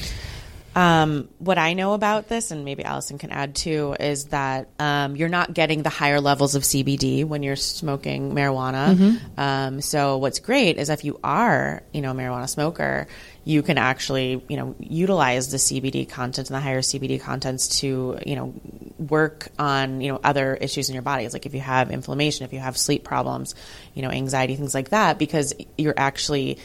Um, 0.73 1.27
what 1.39 1.57
I 1.57 1.73
know 1.73 1.93
about 1.95 2.29
this, 2.29 2.51
and 2.51 2.63
maybe 2.63 2.85
Allison 2.85 3.17
can 3.17 3.29
add 3.29 3.55
too, 3.55 3.93
is 4.00 4.25
that 4.27 4.69
um, 4.79 5.17
you're 5.17 5.27
not 5.27 5.53
getting 5.53 5.83
the 5.83 5.89
higher 5.89 6.21
levels 6.21 6.55
of 6.55 6.63
CBD 6.63 7.25
when 7.25 7.43
you're 7.43 7.57
smoking 7.57 8.33
marijuana. 8.33 9.19
Um, 9.38 9.81
so 9.81 10.17
what's 10.17 10.39
great 10.39 10.77
is 10.77 10.89
if 10.89 11.03
you 11.03 11.19
are, 11.25 11.83
you 11.91 12.00
know, 12.00 12.11
a 12.11 12.13
marijuana 12.13 12.47
smoker, 12.47 13.07
you 13.43 13.63
can 13.63 13.77
actually, 13.77 14.43
you 14.48 14.57
know, 14.57 14.75
utilize 14.79 15.50
the 15.50 15.57
CBD 15.57 16.07
content 16.07 16.50
and 16.50 16.55
the 16.55 16.62
higher 16.62 16.81
CBD 16.81 17.19
contents 17.19 17.79
to, 17.79 18.19
you 18.25 18.36
know, 18.36 18.53
work 19.00 19.50
on, 19.57 20.00
you 20.01 20.12
know, 20.12 20.19
other 20.24 20.55
issues 20.55 20.89
in 20.89 20.93
your 20.93 21.01
body. 21.01 21.25
It's 21.25 21.33
like 21.33 21.48
if 21.48 21.53
you 21.55 21.60
have 21.60 21.89
inflammation, 21.89 22.45
if 22.45 22.53
you 22.53 22.60
have 22.60 22.77
sleep 22.77 23.03
problems, 23.03 23.55
you 23.95 24.03
know, 24.03 24.10
anxiety, 24.10 24.55
things 24.55 24.75
like 24.75 24.89
that, 24.89 25.17
because 25.17 25.53
you're 25.77 25.95
actually 25.98 26.60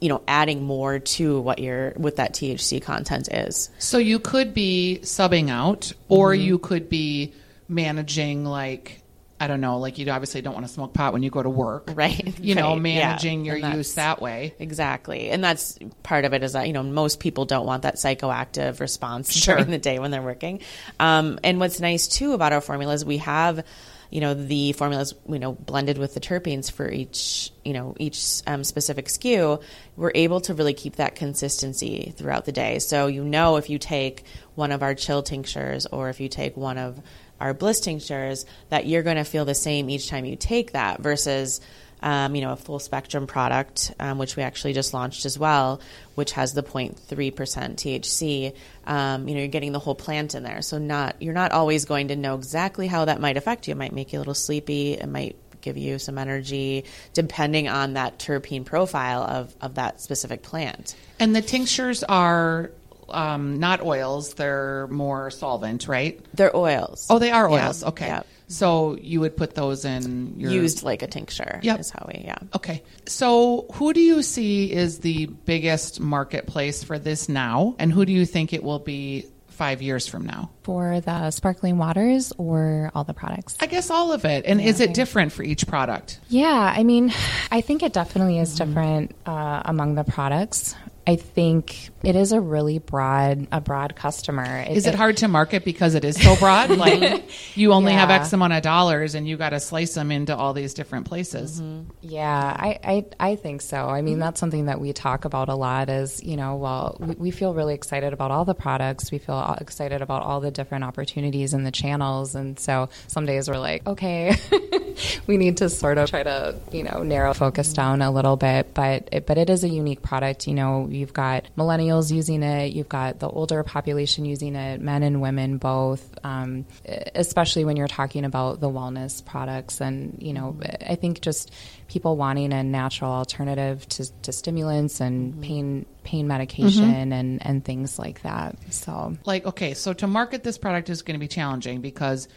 you 0.00 0.08
know 0.08 0.22
adding 0.28 0.62
more 0.62 0.98
to 1.00 1.40
what 1.40 1.58
your 1.58 1.90
what 1.96 2.16
that 2.16 2.32
THC 2.32 2.80
content 2.82 3.28
is. 3.32 3.70
So 3.78 3.98
you 3.98 4.18
could 4.18 4.54
be 4.54 5.00
subbing 5.02 5.50
out, 5.50 5.92
or 6.08 6.32
mm-hmm. 6.32 6.42
you 6.42 6.58
could 6.58 6.88
be 6.88 7.34
managing 7.68 8.44
like 8.44 8.97
I 9.40 9.46
don't 9.46 9.60
know, 9.60 9.78
like 9.78 9.98
you 9.98 10.10
obviously 10.10 10.42
don't 10.42 10.54
want 10.54 10.66
to 10.66 10.72
smoke 10.72 10.92
pot 10.94 11.12
when 11.12 11.22
you 11.22 11.30
go 11.30 11.42
to 11.42 11.48
work, 11.48 11.90
Right, 11.94 12.38
You 12.40 12.54
know, 12.56 12.70
right, 12.70 12.76
yeah. 12.76 13.08
managing 13.10 13.44
your 13.44 13.56
use 13.56 13.94
that 13.94 14.20
way. 14.20 14.54
Exactly. 14.58 15.30
And 15.30 15.44
that's 15.44 15.78
part 16.02 16.24
of 16.24 16.34
it 16.34 16.42
is 16.42 16.54
that, 16.54 16.66
you 16.66 16.72
know, 16.72 16.82
most 16.82 17.20
people 17.20 17.44
don't 17.44 17.64
want 17.66 17.82
that 17.82 17.96
psychoactive 17.96 18.80
response 18.80 19.32
Sure. 19.32 19.54
during 19.56 19.70
the 19.70 19.78
day 19.78 19.98
when 20.00 20.10
they're 20.10 20.22
working. 20.22 20.60
Um, 20.98 21.38
and 21.44 21.60
what's 21.60 21.78
nice 21.80 22.08
too 22.08 22.32
about 22.32 22.52
our 22.52 22.60
formulas, 22.60 23.04
we 23.04 23.18
have, 23.18 23.64
you 24.10 24.20
know, 24.20 24.34
the 24.34 24.72
formulas, 24.72 25.14
you 25.28 25.38
know, 25.38 25.52
blended 25.52 25.98
with 25.98 26.14
the 26.14 26.20
terpenes 26.20 26.68
for 26.70 26.90
each, 26.90 27.52
you 27.64 27.74
know, 27.74 27.94
each 28.00 28.40
um, 28.46 28.64
specific 28.64 29.06
SKU. 29.06 29.62
We're 29.96 30.12
able 30.14 30.40
to 30.42 30.54
really 30.54 30.74
keep 30.74 30.96
that 30.96 31.14
consistency 31.14 32.12
throughout 32.16 32.44
the 32.44 32.52
day. 32.52 32.78
So, 32.80 33.06
you 33.06 33.22
know, 33.22 33.56
if 33.56 33.70
you 33.70 33.78
take 33.78 34.24
one 34.54 34.72
of 34.72 34.82
our 34.82 34.94
chill 34.94 35.22
tinctures 35.22 35.86
or 35.86 36.08
if 36.08 36.20
you 36.20 36.28
take 36.28 36.56
one 36.56 36.78
of 36.78 37.00
our 37.40 37.54
bliss 37.54 37.80
tinctures, 37.80 38.46
that 38.70 38.86
you're 38.86 39.02
going 39.02 39.16
to 39.16 39.24
feel 39.24 39.44
the 39.44 39.54
same 39.54 39.90
each 39.90 40.08
time 40.08 40.24
you 40.24 40.36
take 40.36 40.72
that 40.72 41.00
versus, 41.00 41.60
um, 42.02 42.34
you 42.34 42.42
know, 42.42 42.52
a 42.52 42.56
full 42.56 42.78
spectrum 42.78 43.26
product, 43.26 43.92
um, 44.00 44.18
which 44.18 44.36
we 44.36 44.42
actually 44.42 44.72
just 44.72 44.94
launched 44.94 45.24
as 45.24 45.38
well, 45.38 45.80
which 46.14 46.32
has 46.32 46.52
the 46.52 46.62
0.3% 46.62 46.96
THC. 47.34 48.54
Um, 48.86 49.28
you 49.28 49.34
know, 49.34 49.40
you're 49.40 49.48
getting 49.48 49.72
the 49.72 49.78
whole 49.78 49.94
plant 49.94 50.34
in 50.34 50.42
there. 50.42 50.62
So 50.62 50.78
not 50.78 51.16
you're 51.20 51.34
not 51.34 51.52
always 51.52 51.84
going 51.84 52.08
to 52.08 52.16
know 52.16 52.34
exactly 52.34 52.86
how 52.86 53.04
that 53.04 53.20
might 53.20 53.36
affect 53.36 53.68
you. 53.68 53.72
It 53.72 53.78
might 53.78 53.92
make 53.92 54.12
you 54.12 54.18
a 54.18 54.20
little 54.20 54.34
sleepy. 54.34 54.94
It 54.94 55.08
might 55.08 55.36
give 55.60 55.76
you 55.76 55.98
some 55.98 56.18
energy, 56.18 56.84
depending 57.14 57.68
on 57.68 57.94
that 57.94 58.18
terpene 58.18 58.64
profile 58.64 59.22
of, 59.22 59.54
of 59.60 59.74
that 59.74 60.00
specific 60.00 60.42
plant. 60.42 60.94
And 61.18 61.34
the 61.34 61.42
tinctures 61.42 62.04
are 62.04 62.70
um, 63.10 63.58
not 63.58 63.82
oils; 63.82 64.34
they're 64.34 64.86
more 64.88 65.30
solvent, 65.30 65.88
right? 65.88 66.20
They're 66.34 66.54
oils. 66.56 67.06
Oh, 67.10 67.18
they 67.18 67.30
are 67.30 67.48
Yeah, 67.50 67.66
oils. 67.66 67.84
Okay, 67.84 68.06
yeah. 68.06 68.22
so 68.46 68.96
you 69.00 69.20
would 69.20 69.36
put 69.36 69.54
those 69.54 69.84
in 69.84 70.34
your 70.38 70.50
Used 70.50 70.82
like 70.82 71.02
a 71.02 71.06
tincture 71.06 71.60
Yep. 71.62 71.80
is 71.80 71.90
how 71.90 72.06
we, 72.12 72.22
yeah. 72.24 72.38
Okay. 72.54 72.82
So, 73.06 73.66
who 73.74 73.92
do 73.92 74.00
you 74.00 74.22
see 74.22 74.72
is 74.72 75.00
the 75.00 75.26
biggest 75.26 76.00
marketplace 76.00 76.82
for 76.84 76.98
this 76.98 77.28
now? 77.28 77.74
And 77.78 77.92
who 77.92 78.04
do 78.04 78.12
you 78.12 78.26
think 78.26 78.52
it 78.52 78.62
will 78.62 78.78
be 78.80 79.26
five 79.48 79.82
years 79.82 80.06
from 80.06 80.24
now? 80.24 80.50
For 80.62 81.00
the 81.00 81.32
sparkling 81.32 81.78
waters 81.78 82.32
or 82.38 82.92
all 82.94 83.02
the 83.02 83.12
products? 83.14 83.56
I 83.60 83.66
guess 83.66 83.90
all 83.90 84.12
of 84.12 84.24
it. 84.24 84.44
And 84.46 84.60
is 84.60 84.80
it 84.80 84.94
different 84.94 85.32
for 85.32 85.42
each 85.42 85.66
product? 85.66 86.20
Yeah, 86.28 86.72
I 86.76 86.84
mean, 86.84 87.12
I 87.50 87.60
think 87.60 87.82
it 87.82 87.92
definitely 87.92 88.38
is 88.38 88.54
different 88.54 89.16
uh, 89.26 89.62
among 89.64 89.96
the 89.96 90.04
products. 90.04 90.76
I 91.08 91.16
think 91.16 91.88
it 92.02 92.16
is 92.16 92.32
a 92.32 92.40
really 92.40 92.78
broad, 92.78 93.48
a 93.50 93.62
broad 93.62 93.96
customer. 93.96 94.62
Is 94.68 94.86
it 94.86 94.94
hard 94.94 95.16
to 95.18 95.28
market 95.28 95.64
because 95.64 95.94
it 95.94 96.04
is 96.04 96.22
so 96.22 96.36
broad? 96.36 96.68
like 96.76 97.56
you 97.56 97.72
only 97.72 97.94
have 97.94 98.10
X 98.10 98.30
amount 98.34 98.52
of 98.52 98.60
dollars 98.62 99.14
and 99.14 99.26
you 99.26 99.38
got 99.38 99.50
to 99.50 99.58
slice 99.60 99.94
them 99.94 100.12
into 100.12 100.36
all 100.36 100.52
these 100.52 100.74
different 100.74 101.06
places. 101.06 101.62
Yeah, 102.02 102.28
I, 102.30 102.78
I, 102.84 103.06
I 103.30 103.36
think 103.36 103.62
so. 103.62 103.88
I 103.88 104.02
mean, 104.02 104.08
Mm-hmm. 104.18 104.20
that's 104.20 104.40
something 104.40 104.66
that 104.66 104.80
we 104.80 104.92
talk 104.92 105.24
about 105.24 105.48
a 105.48 105.54
lot 105.54 105.88
is, 105.88 106.22
you 106.22 106.36
know, 106.36 106.56
well, 106.56 106.98
we, 107.00 107.14
we 107.14 107.30
feel 107.30 107.54
really 107.54 107.72
excited 107.74 108.12
about 108.12 108.30
all 108.30 108.44
the 108.44 108.54
products. 108.54 109.10
We 109.10 109.16
feel 109.18 109.56
excited 109.58 110.02
about 110.02 110.22
all 110.22 110.40
the 110.40 110.50
different 110.50 110.84
opportunities 110.84 111.54
and 111.54 111.64
the 111.64 111.70
channels. 111.70 112.34
And 112.34 112.58
so 112.58 112.90
some 113.06 113.24
days 113.24 113.48
we're 113.48 113.58
like, 113.58 113.86
okay, 113.86 114.34
we 115.26 115.36
need 115.36 115.58
to 115.58 115.68
sort 115.68 115.98
of 115.98 116.10
try 116.10 116.22
to, 116.22 116.56
you 116.72 116.82
know, 116.82 117.02
narrow 117.02 117.34
focus 117.34 117.72
down 117.72 118.02
a 118.02 118.10
little 118.10 118.36
bit. 118.36 118.74
But 118.74 119.08
it, 119.12 119.26
but 119.26 119.38
it 119.38 119.50
is 119.50 119.64
a 119.64 119.68
unique 119.68 120.02
product. 120.02 120.46
You 120.46 120.54
know, 120.54 120.88
you've 120.90 121.12
got 121.12 121.46
millennials 121.56 122.10
using 122.10 122.42
it, 122.42 122.72
you've 122.72 122.88
got 122.88 123.18
the 123.18 123.28
older 123.28 123.62
population 123.62 124.24
using 124.24 124.54
it, 124.54 124.80
men 124.80 125.02
and 125.02 125.20
women 125.20 125.58
both, 125.58 126.18
um, 126.24 126.66
especially 127.14 127.64
when 127.64 127.76
you're 127.76 127.88
talking 127.88 128.24
about 128.24 128.60
the 128.60 128.68
wellness 128.68 129.24
products. 129.24 129.80
And, 129.80 130.18
you 130.20 130.32
know, 130.32 130.56
I 130.86 130.94
think 130.94 131.20
just 131.20 131.52
people 131.88 132.16
wanting 132.16 132.52
a 132.52 132.62
natural 132.62 133.10
alternative 133.12 133.88
to, 133.88 134.12
to 134.22 134.32
stimulants 134.32 135.00
and 135.00 135.40
pain 135.42 135.86
pain 136.04 136.26
medication 136.26 137.12
and, 137.12 137.44
and 137.44 137.64
things 137.64 137.98
like 137.98 138.22
that. 138.22 138.56
So 138.72 139.16
Like, 139.26 139.44
okay, 139.44 139.74
so 139.74 139.92
to 139.92 140.06
market 140.06 140.42
this 140.42 140.56
product 140.56 140.88
is 140.88 141.02
going 141.02 141.14
to 141.14 141.20
be 141.20 141.28
challenging 141.28 141.80
because 141.82 142.28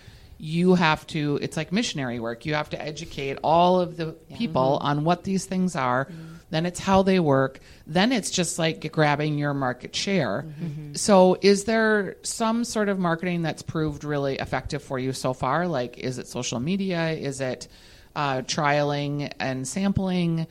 you 0.44 0.74
have 0.74 1.06
to, 1.06 1.38
it's 1.40 1.56
like 1.56 1.72
missionary 1.72 2.20
work. 2.20 2.48
You 2.48 2.56
have 2.56 2.72
to 2.72 2.82
educate 2.82 3.38
all 3.44 3.80
of 3.80 3.96
the 3.96 4.14
people 4.34 4.80
mm-hmm. 4.80 4.88
on 4.88 5.04
what 5.04 5.24
these 5.24 5.46
things 5.46 5.76
are. 5.76 6.06
Mm-hmm. 6.06 6.34
then 6.50 6.66
it's 6.66 6.80
how 6.80 7.04
they 7.04 7.20
work, 7.20 7.60
then 7.86 8.12
it's 8.12 8.32
just 8.32 8.58
like 8.58 8.92
grabbing 8.92 9.38
your 9.38 9.54
market 9.54 9.96
share. 9.96 10.48
Mm-hmm. 10.48 10.96
So, 10.96 11.38
is 11.44 11.66
there 11.66 12.16
some 12.24 12.64
sort 12.64 12.90
of 12.90 12.98
marketing 12.98 13.44
that's 13.44 13.62
proved 13.62 14.04
really 14.04 14.38
effective 14.38 14.82
for 14.82 14.98
you 14.98 15.14
so 15.14 15.34
far? 15.34 15.68
Like, 15.68 16.00
is 16.00 16.18
it 16.18 16.28
social 16.28 16.60
media? 16.60 17.12
Is 17.12 17.40
it 17.40 17.68
uh, 18.16 18.38
trialing 18.42 19.32
and 19.40 19.68
sampling? 19.68 20.48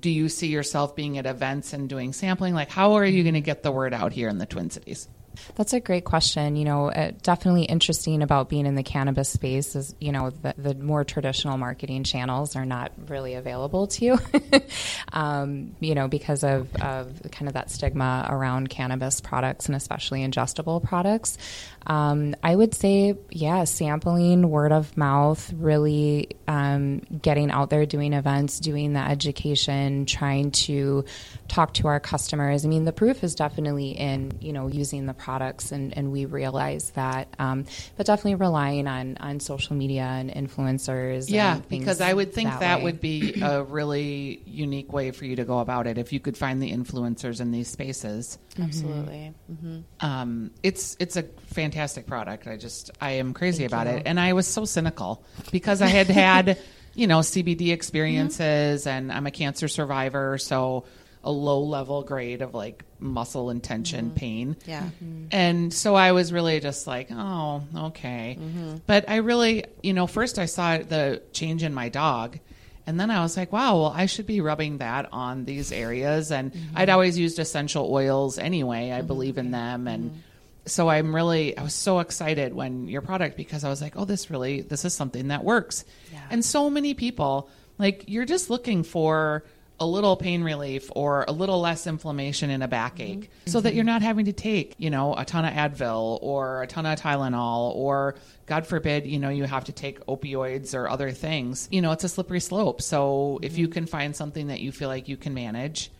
Do 0.00 0.08
you 0.08 0.28
see 0.28 0.46
yourself 0.46 0.94
being 0.94 1.18
at 1.18 1.26
events 1.26 1.72
and 1.72 1.88
doing 1.88 2.12
sampling? 2.12 2.54
Like, 2.54 2.70
how 2.70 2.92
are 2.92 3.04
you 3.04 3.24
going 3.24 3.34
to 3.34 3.40
get 3.40 3.64
the 3.64 3.72
word 3.72 3.92
out 3.92 4.12
here 4.12 4.28
in 4.28 4.38
the 4.38 4.46
Twin 4.46 4.70
Cities? 4.70 5.08
That's 5.54 5.72
a 5.72 5.80
great 5.80 6.04
question. 6.04 6.56
You 6.56 6.64
know, 6.64 6.90
uh, 6.90 7.12
definitely 7.22 7.64
interesting 7.64 8.22
about 8.22 8.48
being 8.48 8.66
in 8.66 8.74
the 8.74 8.82
cannabis 8.82 9.28
space 9.28 9.76
is, 9.76 9.94
you 10.00 10.12
know, 10.12 10.30
the, 10.30 10.54
the 10.56 10.74
more 10.74 11.04
traditional 11.04 11.56
marketing 11.58 12.04
channels 12.04 12.56
are 12.56 12.64
not 12.64 12.92
really 13.08 13.34
available 13.34 13.86
to 13.88 14.04
you, 14.04 14.18
um, 15.12 15.74
you 15.80 15.94
know, 15.94 16.08
because 16.08 16.44
of, 16.44 16.74
of 16.76 17.20
kind 17.32 17.48
of 17.48 17.54
that 17.54 17.70
stigma 17.70 18.26
around 18.28 18.68
cannabis 18.68 19.20
products 19.20 19.66
and 19.66 19.76
especially 19.76 20.20
ingestible 20.20 20.82
products. 20.82 21.38
Um, 21.86 22.34
I 22.42 22.54
would 22.54 22.74
say, 22.74 23.14
yeah, 23.30 23.62
sampling, 23.64 24.50
word 24.50 24.72
of 24.72 24.96
mouth, 24.96 25.52
really 25.52 26.30
um, 26.48 26.98
getting 26.98 27.50
out 27.52 27.70
there, 27.70 27.86
doing 27.86 28.12
events, 28.12 28.58
doing 28.58 28.92
the 28.92 29.00
education, 29.00 30.04
trying 30.04 30.50
to 30.50 31.04
talk 31.46 31.74
to 31.74 31.86
our 31.86 32.00
customers. 32.00 32.64
I 32.64 32.68
mean, 32.68 32.84
the 32.84 32.92
proof 32.92 33.22
is 33.22 33.36
definitely 33.36 33.90
in, 33.90 34.32
you 34.40 34.52
know, 34.52 34.66
using 34.66 35.06
the 35.06 35.14
products, 35.26 35.72
and, 35.72 35.98
and 35.98 36.12
we 36.12 36.24
realize 36.24 36.90
that. 36.90 37.26
Um, 37.40 37.64
but 37.96 38.06
definitely 38.06 38.36
relying 38.36 38.86
on, 38.86 39.16
on 39.18 39.40
social 39.40 39.74
media 39.74 40.04
and 40.04 40.30
influencers. 40.30 41.28
Yeah, 41.28 41.56
and 41.56 41.68
because 41.68 42.00
I 42.00 42.12
would 42.12 42.32
think 42.32 42.48
that, 42.48 42.78
way. 42.78 42.84
would 42.84 43.00
be 43.00 43.34
a 43.42 43.64
really 43.64 44.40
unique 44.46 44.92
way 44.92 45.10
for 45.10 45.24
you 45.24 45.34
to 45.34 45.44
go 45.44 45.58
about 45.58 45.88
it 45.88 45.98
if 45.98 46.12
you 46.12 46.20
could 46.20 46.36
find 46.38 46.62
the 46.62 46.70
influencers 46.70 47.40
in 47.40 47.50
these 47.50 47.66
spaces. 47.66 48.38
Absolutely. 48.62 49.34
hmm 49.48 49.80
Um, 49.98 50.52
it's 50.62 50.96
it's 51.00 51.16
a 51.16 51.24
fantastic 51.24 52.06
product. 52.06 52.46
I 52.46 52.56
just 52.56 52.92
I 53.00 53.12
am 53.12 53.34
crazy 53.34 53.64
about 53.64 53.88
it, 53.88 54.04
and 54.06 54.20
I 54.20 54.32
was 54.34 54.46
so 54.46 54.64
cynical 54.64 55.24
because 55.50 55.82
I 55.82 55.88
had 55.88 56.06
had 56.06 56.56
you 56.94 57.08
know 57.08 57.18
CBD 57.18 57.72
experiences, 57.72 58.86
and 58.86 59.10
I'm 59.10 59.26
a 59.26 59.32
cancer 59.32 59.66
survivor, 59.66 60.38
so 60.38 60.84
a 61.26 61.30
low 61.30 61.60
level 61.60 62.02
grade 62.02 62.40
of 62.40 62.54
like 62.54 62.84
muscle 63.00 63.50
and 63.50 63.62
tension 63.62 64.06
mm-hmm. 64.06 64.14
pain. 64.14 64.56
Yeah. 64.64 64.84
Mm-hmm. 64.84 65.26
And 65.32 65.74
so 65.74 65.94
I 65.94 66.12
was 66.12 66.32
really 66.32 66.60
just 66.60 66.86
like, 66.86 67.08
oh, 67.10 67.64
okay. 67.76 68.38
Mm-hmm. 68.40 68.76
But 68.86 69.10
I 69.10 69.16
really, 69.16 69.64
you 69.82 69.92
know, 69.92 70.06
first 70.06 70.38
I 70.38 70.46
saw 70.46 70.78
the 70.78 71.22
change 71.32 71.62
in 71.62 71.74
my 71.74 71.88
dog. 71.88 72.38
And 72.86 73.00
then 73.00 73.10
I 73.10 73.20
was 73.20 73.36
like, 73.36 73.52
wow, 73.52 73.80
well, 73.80 73.92
I 73.94 74.06
should 74.06 74.26
be 74.26 74.40
rubbing 74.40 74.78
that 74.78 75.08
on 75.12 75.44
these 75.44 75.72
areas. 75.72 76.30
And 76.30 76.52
I'd 76.76 76.88
always 76.88 77.18
used 77.18 77.40
essential 77.40 77.92
oils 77.92 78.38
anyway. 78.38 78.92
I 78.92 79.02
believe 79.02 79.38
in 79.38 79.50
them. 79.50 79.88
And 79.88 80.22
so 80.66 80.88
I'm 80.88 81.12
really, 81.12 81.58
I 81.58 81.64
was 81.64 81.74
so 81.74 81.98
excited 81.98 82.54
when 82.54 82.86
your 82.86 83.02
product, 83.02 83.36
because 83.36 83.64
I 83.64 83.70
was 83.70 83.82
like, 83.82 83.96
oh, 83.96 84.04
this 84.04 84.30
really, 84.30 84.60
this 84.60 84.84
is 84.84 84.94
something 84.94 85.28
that 85.28 85.42
works. 85.42 85.84
And 86.30 86.44
so 86.44 86.70
many 86.70 86.94
people, 86.94 87.50
like, 87.76 88.04
you're 88.06 88.24
just 88.24 88.50
looking 88.50 88.84
for 88.84 89.44
a 89.78 89.86
little 89.86 90.16
pain 90.16 90.42
relief 90.42 90.90
or 90.94 91.24
a 91.28 91.32
little 91.32 91.60
less 91.60 91.86
inflammation 91.86 92.50
in 92.50 92.62
a 92.62 92.68
backache. 92.68 93.20
Mm-hmm. 93.20 93.50
So 93.50 93.60
that 93.60 93.70
mm-hmm. 93.70 93.76
you're 93.76 93.84
not 93.84 94.02
having 94.02 94.26
to 94.26 94.32
take, 94.32 94.74
you 94.78 94.90
know, 94.90 95.14
a 95.14 95.24
ton 95.24 95.44
of 95.44 95.52
Advil 95.52 96.18
or 96.22 96.62
a 96.62 96.66
ton 96.66 96.86
of 96.86 96.98
Tylenol 96.98 97.74
or 97.74 98.16
God 98.46 98.66
forbid, 98.66 99.06
you 99.06 99.18
know, 99.18 99.28
you 99.28 99.44
have 99.44 99.64
to 99.64 99.72
take 99.72 100.04
opioids 100.06 100.74
or 100.74 100.88
other 100.88 101.10
things. 101.10 101.68
You 101.70 101.82
know, 101.82 101.92
it's 101.92 102.04
a 102.04 102.08
slippery 102.08 102.40
slope. 102.40 102.80
So 102.80 103.38
if 103.42 103.58
you 103.58 103.66
mm-hmm. 103.66 103.72
can 103.72 103.86
find 103.86 104.16
something 104.16 104.48
that 104.48 104.60
you 104.60 104.72
feel 104.72 104.88
like 104.88 105.08
you 105.08 105.16
can 105.16 105.34
manage, 105.34 105.90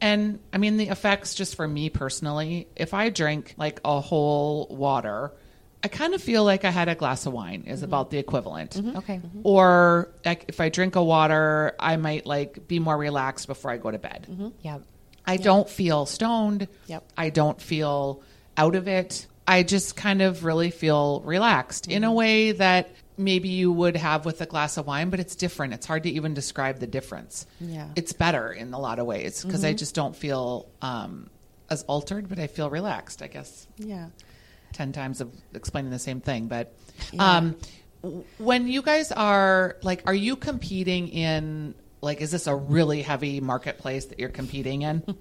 and 0.00 0.40
I 0.52 0.58
mean, 0.58 0.76
the 0.76 0.88
effects 0.88 1.34
just 1.34 1.56
for 1.56 1.66
me 1.66 1.88
personally, 1.88 2.68
if 2.76 2.92
I 2.92 3.08
drink 3.08 3.54
like 3.56 3.80
a 3.84 4.00
whole 4.00 4.66
water, 4.68 5.32
I 5.86 5.88
kind 5.88 6.14
of 6.14 6.20
feel 6.20 6.42
like 6.42 6.64
I 6.64 6.70
had 6.70 6.88
a 6.88 6.96
glass 6.96 7.26
of 7.26 7.32
wine 7.32 7.62
is 7.64 7.78
mm-hmm. 7.78 7.84
about 7.84 8.10
the 8.10 8.18
equivalent. 8.18 8.72
Mm-hmm. 8.72 8.96
Okay. 8.96 9.16
Mm-hmm. 9.18 9.40
Or 9.44 10.10
like 10.24 10.46
if 10.48 10.60
I 10.60 10.68
drink 10.68 10.96
a 10.96 11.02
water, 11.02 11.76
I 11.78 11.96
might 11.96 12.26
like 12.26 12.66
be 12.66 12.80
more 12.80 12.98
relaxed 12.98 13.46
before 13.46 13.70
I 13.70 13.76
go 13.76 13.92
to 13.92 13.98
bed. 13.98 14.52
Yep. 14.62 14.82
I 15.24 15.36
don't 15.36 15.70
feel 15.70 16.04
stoned. 16.04 16.66
Yep. 16.88 17.04
I 17.16 17.30
don't 17.30 17.62
feel 17.62 18.24
out 18.56 18.74
of 18.74 18.88
it. 18.88 19.28
I 19.46 19.62
just 19.62 19.94
kind 19.94 20.22
of 20.22 20.44
really 20.44 20.72
feel 20.72 21.20
relaxed 21.20 21.86
in 21.86 22.02
a 22.02 22.12
way 22.12 22.50
that 22.50 22.90
maybe 23.16 23.50
you 23.50 23.70
would 23.70 23.96
have 23.96 24.24
with 24.24 24.40
a 24.40 24.46
glass 24.46 24.78
of 24.78 24.88
wine, 24.88 25.08
but 25.10 25.20
it's 25.20 25.36
different. 25.36 25.72
It's 25.72 25.86
hard 25.86 26.02
to 26.02 26.10
even 26.10 26.34
describe 26.34 26.80
the 26.80 26.88
difference. 26.88 27.46
Yeah. 27.60 27.86
It's 27.94 28.12
better 28.12 28.50
in 28.50 28.74
a 28.74 28.80
lot 28.80 28.98
of 28.98 29.06
ways 29.06 29.44
because 29.44 29.64
I 29.64 29.72
just 29.72 29.94
don't 29.94 30.16
feel 30.16 30.68
um, 30.82 31.30
as 31.70 31.84
altered, 31.84 32.28
but 32.28 32.40
I 32.40 32.48
feel 32.48 32.70
relaxed, 32.70 33.22
I 33.22 33.28
guess. 33.28 33.68
Yeah. 33.76 34.08
10 34.76 34.92
times 34.92 35.20
of 35.20 35.32
explaining 35.54 35.90
the 35.90 35.98
same 35.98 36.20
thing 36.20 36.46
but 36.48 36.72
Yeah. 37.12 37.36
um 37.38 37.56
when 38.38 38.68
you 38.68 38.82
guys 38.82 39.10
are 39.10 39.76
like 39.82 40.02
are 40.06 40.14
you 40.14 40.36
competing 40.36 41.08
in 41.08 41.74
like 42.02 42.20
is 42.20 42.30
this 42.30 42.46
a 42.46 42.54
really 42.54 43.02
heavy 43.02 43.40
marketplace 43.40 44.06
that 44.06 44.18
you're 44.20 44.28
competing 44.28 44.82
in 44.82 45.02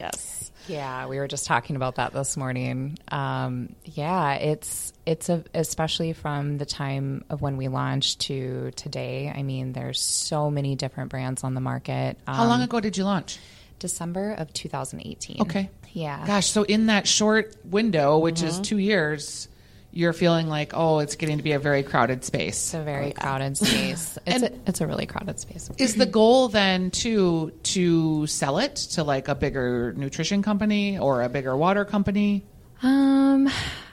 Yes. 0.00 0.52
Yeah, 0.68 1.08
we 1.08 1.18
were 1.18 1.26
just 1.26 1.46
talking 1.46 1.74
about 1.74 1.96
that 1.96 2.12
this 2.12 2.36
morning. 2.36 2.98
Um, 3.08 3.74
yeah, 3.84 4.34
it's 4.34 4.92
it's 5.04 5.28
a, 5.28 5.42
especially 5.54 6.12
from 6.12 6.56
the 6.58 6.66
time 6.66 7.24
of 7.30 7.40
when 7.42 7.56
we 7.56 7.66
launched 7.66 8.20
to 8.28 8.70
today. 8.76 9.32
I 9.34 9.42
mean, 9.42 9.72
there's 9.72 10.00
so 10.00 10.52
many 10.52 10.76
different 10.76 11.10
brands 11.10 11.42
on 11.42 11.54
the 11.54 11.60
market. 11.60 12.16
how 12.28 12.42
Um, 12.44 12.48
long 12.48 12.62
ago 12.62 12.78
did 12.78 12.96
you 12.96 13.02
launch 13.02 13.40
December 13.80 14.34
of 14.34 14.52
2018. 14.52 15.40
okay 15.42 15.68
Yeah. 15.92 16.26
gosh 16.26 16.46
so 16.46 16.62
in 16.62 16.86
that 16.86 17.06
short 17.08 17.54
window 17.64 18.18
which 18.18 18.36
Mm-hmm. 18.36 18.46
is 18.48 18.60
two 18.60 18.78
years 18.78 19.48
you're 19.90 20.12
feeling 20.12 20.48
like 20.48 20.72
oh 20.74 20.98
it's 21.00 21.16
getting 21.16 21.38
to 21.38 21.42
be 21.42 21.52
a 21.52 21.58
very 21.58 21.82
crowded 21.82 22.22
space 22.24 22.56
It's 22.66 22.74
a 22.74 22.82
very 22.82 23.12
crowded 23.12 23.56
space. 23.62 24.18
It's 24.26 24.42
a, 24.42 24.52
it's 24.66 24.80
a 24.80 24.86
really 24.86 25.06
crowded 25.06 25.40
space. 25.40 25.70
is 25.78 25.94
the 25.94 26.06
goal 26.06 26.48
then 26.48 26.90
to 27.02 27.50
to 27.62 28.26
sell 28.26 28.58
it 28.58 28.76
to 28.94 29.02
like 29.02 29.28
a 29.28 29.34
bigger 29.34 29.92
nutrition 29.96 30.42
company 30.42 30.98
or 30.98 31.22
a 31.22 31.28
bigger 31.28 31.56
water 31.56 31.84
company 31.84 32.44
Um, 32.82 33.48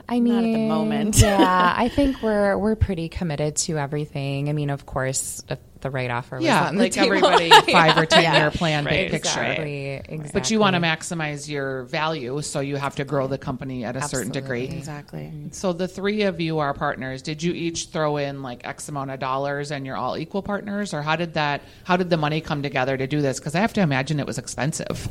I 0.07 0.19
mean, 0.19 0.33
Not 0.35 0.43
at 0.43 0.53
the 0.53 0.67
moment. 0.67 1.19
yeah, 1.19 1.73
I 1.77 1.87
think 1.89 2.21
we're 2.21 2.55
we're 2.59 2.75
pretty 2.75 3.09
committed 3.09 3.55
to 3.65 3.79
everything. 3.79 4.49
I 4.49 4.53
mean, 4.53 4.69
of 4.69 4.85
course, 4.85 5.41
if 5.49 5.57
the 5.85 5.91
right 5.91 6.09
offer. 6.09 6.37
Was 6.37 6.45
yeah 6.45 6.67
on 6.67 6.75
the 6.77 6.83
like 6.83 6.91
table. 6.93 7.15
everybody 7.15 7.49
five 7.71 7.95
or 7.97 8.05
ten 8.07 8.23
Yeah. 8.23 8.37
year 8.39 8.51
plan 8.59 8.83
big 8.83 8.91
Right, 8.91 9.11
picture 9.11 9.29
Exactly, 9.43 9.91
exactly. 9.93 10.29
But 10.33 10.49
you 10.51 10.59
want 10.59 10.75
to 10.75 10.81
maximize 10.81 11.47
your 11.47 11.83
value, 11.83 12.41
so 12.41 12.59
you 12.59 12.75
have 12.77 12.95
to 12.95 13.05
grow 13.05 13.27
the 13.27 13.37
company 13.37 13.85
at 13.85 13.95
a 13.95 14.01
certain 14.01 14.31
degree. 14.31 14.65
Exactly. 14.65 15.31
So 15.51 15.73
the 15.73 15.87
three 15.87 16.23
of 16.23 16.41
you 16.41 16.57
are 16.59 16.73
partners. 16.73 17.21
Did 17.21 17.43
you 17.43 17.53
each 17.53 17.85
throw 17.89 18.17
in 18.17 18.41
like 18.41 18.65
X 18.65 18.89
amount 18.89 19.11
of 19.11 19.19
dollars 19.19 19.71
and 19.71 19.85
you're 19.85 19.95
all 19.95 20.17
equal 20.17 20.41
partners, 20.41 20.93
or 20.93 21.01
how 21.03 21.15
did 21.15 21.35
that? 21.35 21.61
How 21.83 21.97
did 21.97 22.09
the 22.09 22.17
money 22.17 22.41
come 22.41 22.63
together 22.63 22.97
to 22.97 23.05
do 23.07 23.21
this? 23.21 23.39
Because 23.39 23.53
I 23.55 23.59
have 23.59 23.73
to 23.73 23.81
imagine 23.81 24.19
it 24.19 24.25
was 24.25 24.37
expensive. 24.39 25.07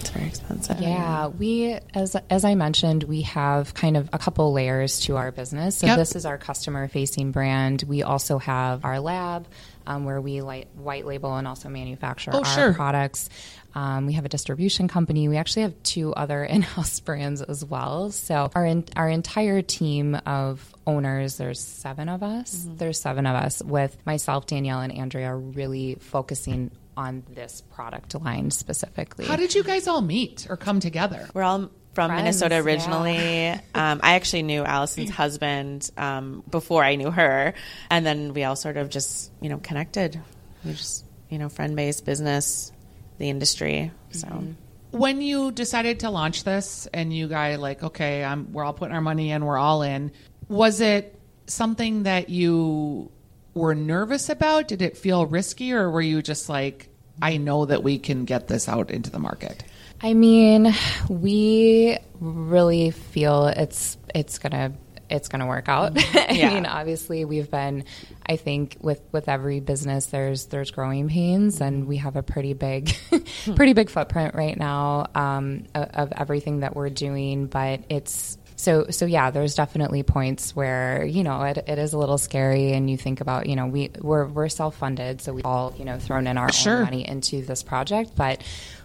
It's 0.00 0.10
very 0.10 0.26
expensive. 0.26 0.80
Yeah, 0.80 1.28
we 1.28 1.78
as 1.94 2.16
as 2.30 2.44
I 2.44 2.54
mentioned, 2.56 3.04
we 3.04 3.22
have 3.22 3.74
kind 3.74 3.96
of 3.96 4.10
a 4.12 4.18
couple 4.18 4.52
layers 4.52 5.00
to 5.02 5.16
our 5.16 5.30
business. 5.30 5.76
So 5.78 5.86
Yep. 5.86 5.98
this 5.98 6.16
is 6.16 6.26
our 6.26 6.38
customer 6.38 6.88
facing 6.88 7.30
brand. 7.32 7.84
We 7.86 8.02
also 8.02 8.38
have 8.38 8.84
our 8.84 8.98
lab 9.00 9.46
um, 9.86 10.04
where 10.04 10.20
we 10.20 10.40
light, 10.40 10.68
white 10.74 11.06
label 11.06 11.34
and 11.36 11.46
also 11.48 11.68
manufacture 11.68 12.30
Oh, 12.34 12.38
our 12.38 12.44
sure. 12.44 12.74
products. 12.74 13.28
Um, 13.74 14.06
we 14.06 14.14
have 14.14 14.24
a 14.24 14.28
distribution 14.28 14.88
company. 14.88 15.28
We 15.28 15.36
actually 15.36 15.62
have 15.62 15.82
two 15.82 16.14
other 16.14 16.44
in-house 16.56 17.00
brands 17.00 17.42
as 17.42 17.64
well. 17.64 18.10
So 18.10 18.50
our 18.54 18.64
in, 18.64 18.84
our 18.96 19.08
entire 19.08 19.60
team 19.62 20.14
of 20.26 20.74
owners, 20.86 21.36
there's 21.36 21.60
seven 21.60 22.08
of 22.08 22.22
us. 22.22 22.66
There's 22.76 22.98
seven 23.00 23.26
of 23.26 23.34
us 23.36 23.62
with 23.62 23.96
myself, 24.06 24.46
Daniela, 24.46 24.84
and 24.84 24.92
Andrea, 24.92 25.34
really 25.34 25.96
focusing 26.00 26.70
on 26.96 27.22
this 27.34 27.62
product 27.74 28.14
line 28.14 28.50
specifically. 28.50 29.26
How 29.26 29.36
did 29.36 29.54
you 29.54 29.62
guys 29.62 29.86
all 29.86 30.00
meet 30.00 30.46
or 30.48 30.56
come 30.56 30.80
together? 30.80 31.28
We're 31.34 31.42
all 31.42 31.70
from 31.96 32.10
Friends, 32.10 32.24
Minnesota 32.24 32.56
yeah. 32.56 32.60
originally. 32.60 33.48
um, 33.74 34.00
I 34.02 34.14
actually 34.14 34.42
knew 34.42 34.62
Allison's 34.62 35.10
husband 35.10 35.90
um, 35.96 36.44
before 36.48 36.84
I 36.84 36.94
knew 36.94 37.10
her, 37.10 37.54
and 37.90 38.06
then 38.06 38.34
we 38.34 38.44
all 38.44 38.54
sort 38.54 38.76
of 38.76 38.90
just 38.90 39.32
you 39.40 39.48
know 39.48 39.58
connected. 39.58 40.20
We 40.64 40.72
just 40.72 41.04
you 41.30 41.38
know 41.38 41.48
friend 41.48 41.74
based 41.74 42.04
business, 42.04 42.70
the 43.18 43.30
industry. 43.30 43.90
So 44.10 44.44
when 44.90 45.20
you 45.20 45.50
decided 45.50 46.00
to 46.00 46.10
launch 46.10 46.44
this 46.44 46.86
and 46.92 47.12
you 47.12 47.28
guys 47.28 47.58
like 47.58 47.82
okay 47.82 48.22
I'm, 48.22 48.52
we're 48.52 48.64
all 48.64 48.72
putting 48.72 48.94
our 48.94 49.00
money 49.00 49.30
in 49.30 49.44
we're 49.44 49.58
all 49.58 49.82
in 49.82 50.12
was 50.48 50.80
it 50.80 51.18
something 51.46 52.04
that 52.04 52.28
you 52.28 53.10
were 53.52 53.74
nervous 53.74 54.28
about 54.28 54.68
did 54.68 54.80
it 54.82 54.96
feel 54.96 55.26
risky 55.26 55.72
or 55.72 55.90
were 55.90 56.00
you 56.00 56.22
just 56.22 56.48
like 56.48 56.88
i 57.20 57.36
know 57.36 57.66
that 57.66 57.82
we 57.82 57.98
can 57.98 58.24
get 58.24 58.48
this 58.48 58.68
out 58.68 58.90
into 58.90 59.10
the 59.10 59.18
market 59.18 59.64
I 60.06 60.14
mean, 60.14 60.72
we 61.08 61.98
really 62.20 62.92
feel 62.92 63.48
it's 63.48 63.98
it's 64.14 64.38
gonna 64.38 64.72
it's 65.10 65.28
going 65.28 65.40
to 65.40 65.46
work 65.46 65.68
out. 65.68 65.94
Mm-hmm. 65.94 66.46
I 66.46 66.54
mean, 66.54 66.64
obviously, 66.66 67.24
we've 67.24 67.50
been. 67.50 67.84
I 68.24 68.36
think 68.36 68.76
with 68.80 69.00
with 69.10 69.28
every 69.28 69.58
business, 69.58 70.06
there's 70.06 70.46
there's 70.46 70.70
growing 70.70 71.08
pains, 71.08 71.60
and 71.60 71.88
we 71.88 71.96
have 71.96 72.14
a 72.14 72.22
pretty 72.22 72.52
big, 72.52 72.94
pretty 73.56 73.72
big 73.72 73.90
footprint 73.90 74.36
right 74.36 74.56
now 74.56 75.06
um, 75.16 75.64
of, 75.74 75.88
of 75.94 76.12
everything 76.16 76.60
that 76.60 76.76
we're 76.76 76.90
doing. 76.90 77.46
But 77.48 77.80
it's 77.88 78.38
so 78.54 78.86
so 78.90 79.06
yeah. 79.06 79.32
There's 79.32 79.56
definitely 79.56 80.04
points 80.04 80.54
where 80.54 81.04
you 81.04 81.24
know 81.24 81.42
it, 81.42 81.58
it 81.66 81.78
is 81.80 81.94
a 81.94 81.98
little 81.98 82.18
scary, 82.18 82.74
and 82.74 82.88
you 82.88 82.96
think 82.96 83.20
about 83.20 83.46
you 83.48 83.56
know 83.56 83.66
we 83.66 83.90
we're 84.00 84.26
we're 84.26 84.48
self 84.48 84.76
funded, 84.76 85.20
so 85.20 85.32
we 85.32 85.42
all 85.42 85.74
you 85.76 85.84
know 85.84 85.98
thrown 85.98 86.28
in 86.28 86.38
our 86.38 86.52
Sure. 86.52 86.76
own 86.78 86.84
money 86.84 87.08
into 87.08 87.42
this 87.42 87.64
project, 87.64 88.12
but. 88.14 88.40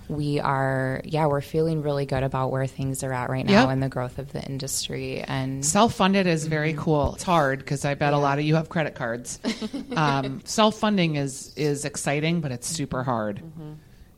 We 0.07 0.39
are, 0.39 1.01
yeah, 1.05 1.27
we're 1.27 1.41
feeling 1.41 1.81
really 1.81 2.05
good 2.05 2.23
about 2.23 2.51
where 2.51 2.67
things 2.67 3.03
are 3.03 3.13
at 3.13 3.29
right 3.29 3.45
now 3.45 3.61
Yep. 3.61 3.69
and 3.69 3.83
the 3.83 3.89
growth 3.89 4.17
of 4.19 4.31
the 4.33 4.43
industry. 4.43 5.21
And 5.21 5.65
Self 5.65 5.93
funded 5.93 6.27
is 6.27 6.47
very 6.47 6.73
Mm-hmm. 6.73 6.81
cool. 6.81 7.13
It's 7.15 7.23
hard 7.23 7.59
because 7.59 7.85
I 7.85 7.93
bet 7.93 8.13
a 8.13 8.17
lot 8.17 8.37
of 8.39 8.45
you 8.45 8.55
have 8.55 8.67
credit 8.69 8.95
cards. 8.95 9.39
um, 9.95 10.41
Self 10.45 10.77
funding 10.77 11.15
is 11.15 11.53
is 11.55 11.85
exciting, 11.85 12.41
but 12.41 12.51
it's 12.51 12.67
super 12.67 13.03
hard. 13.03 13.37
Mm-hmm. 13.37 13.71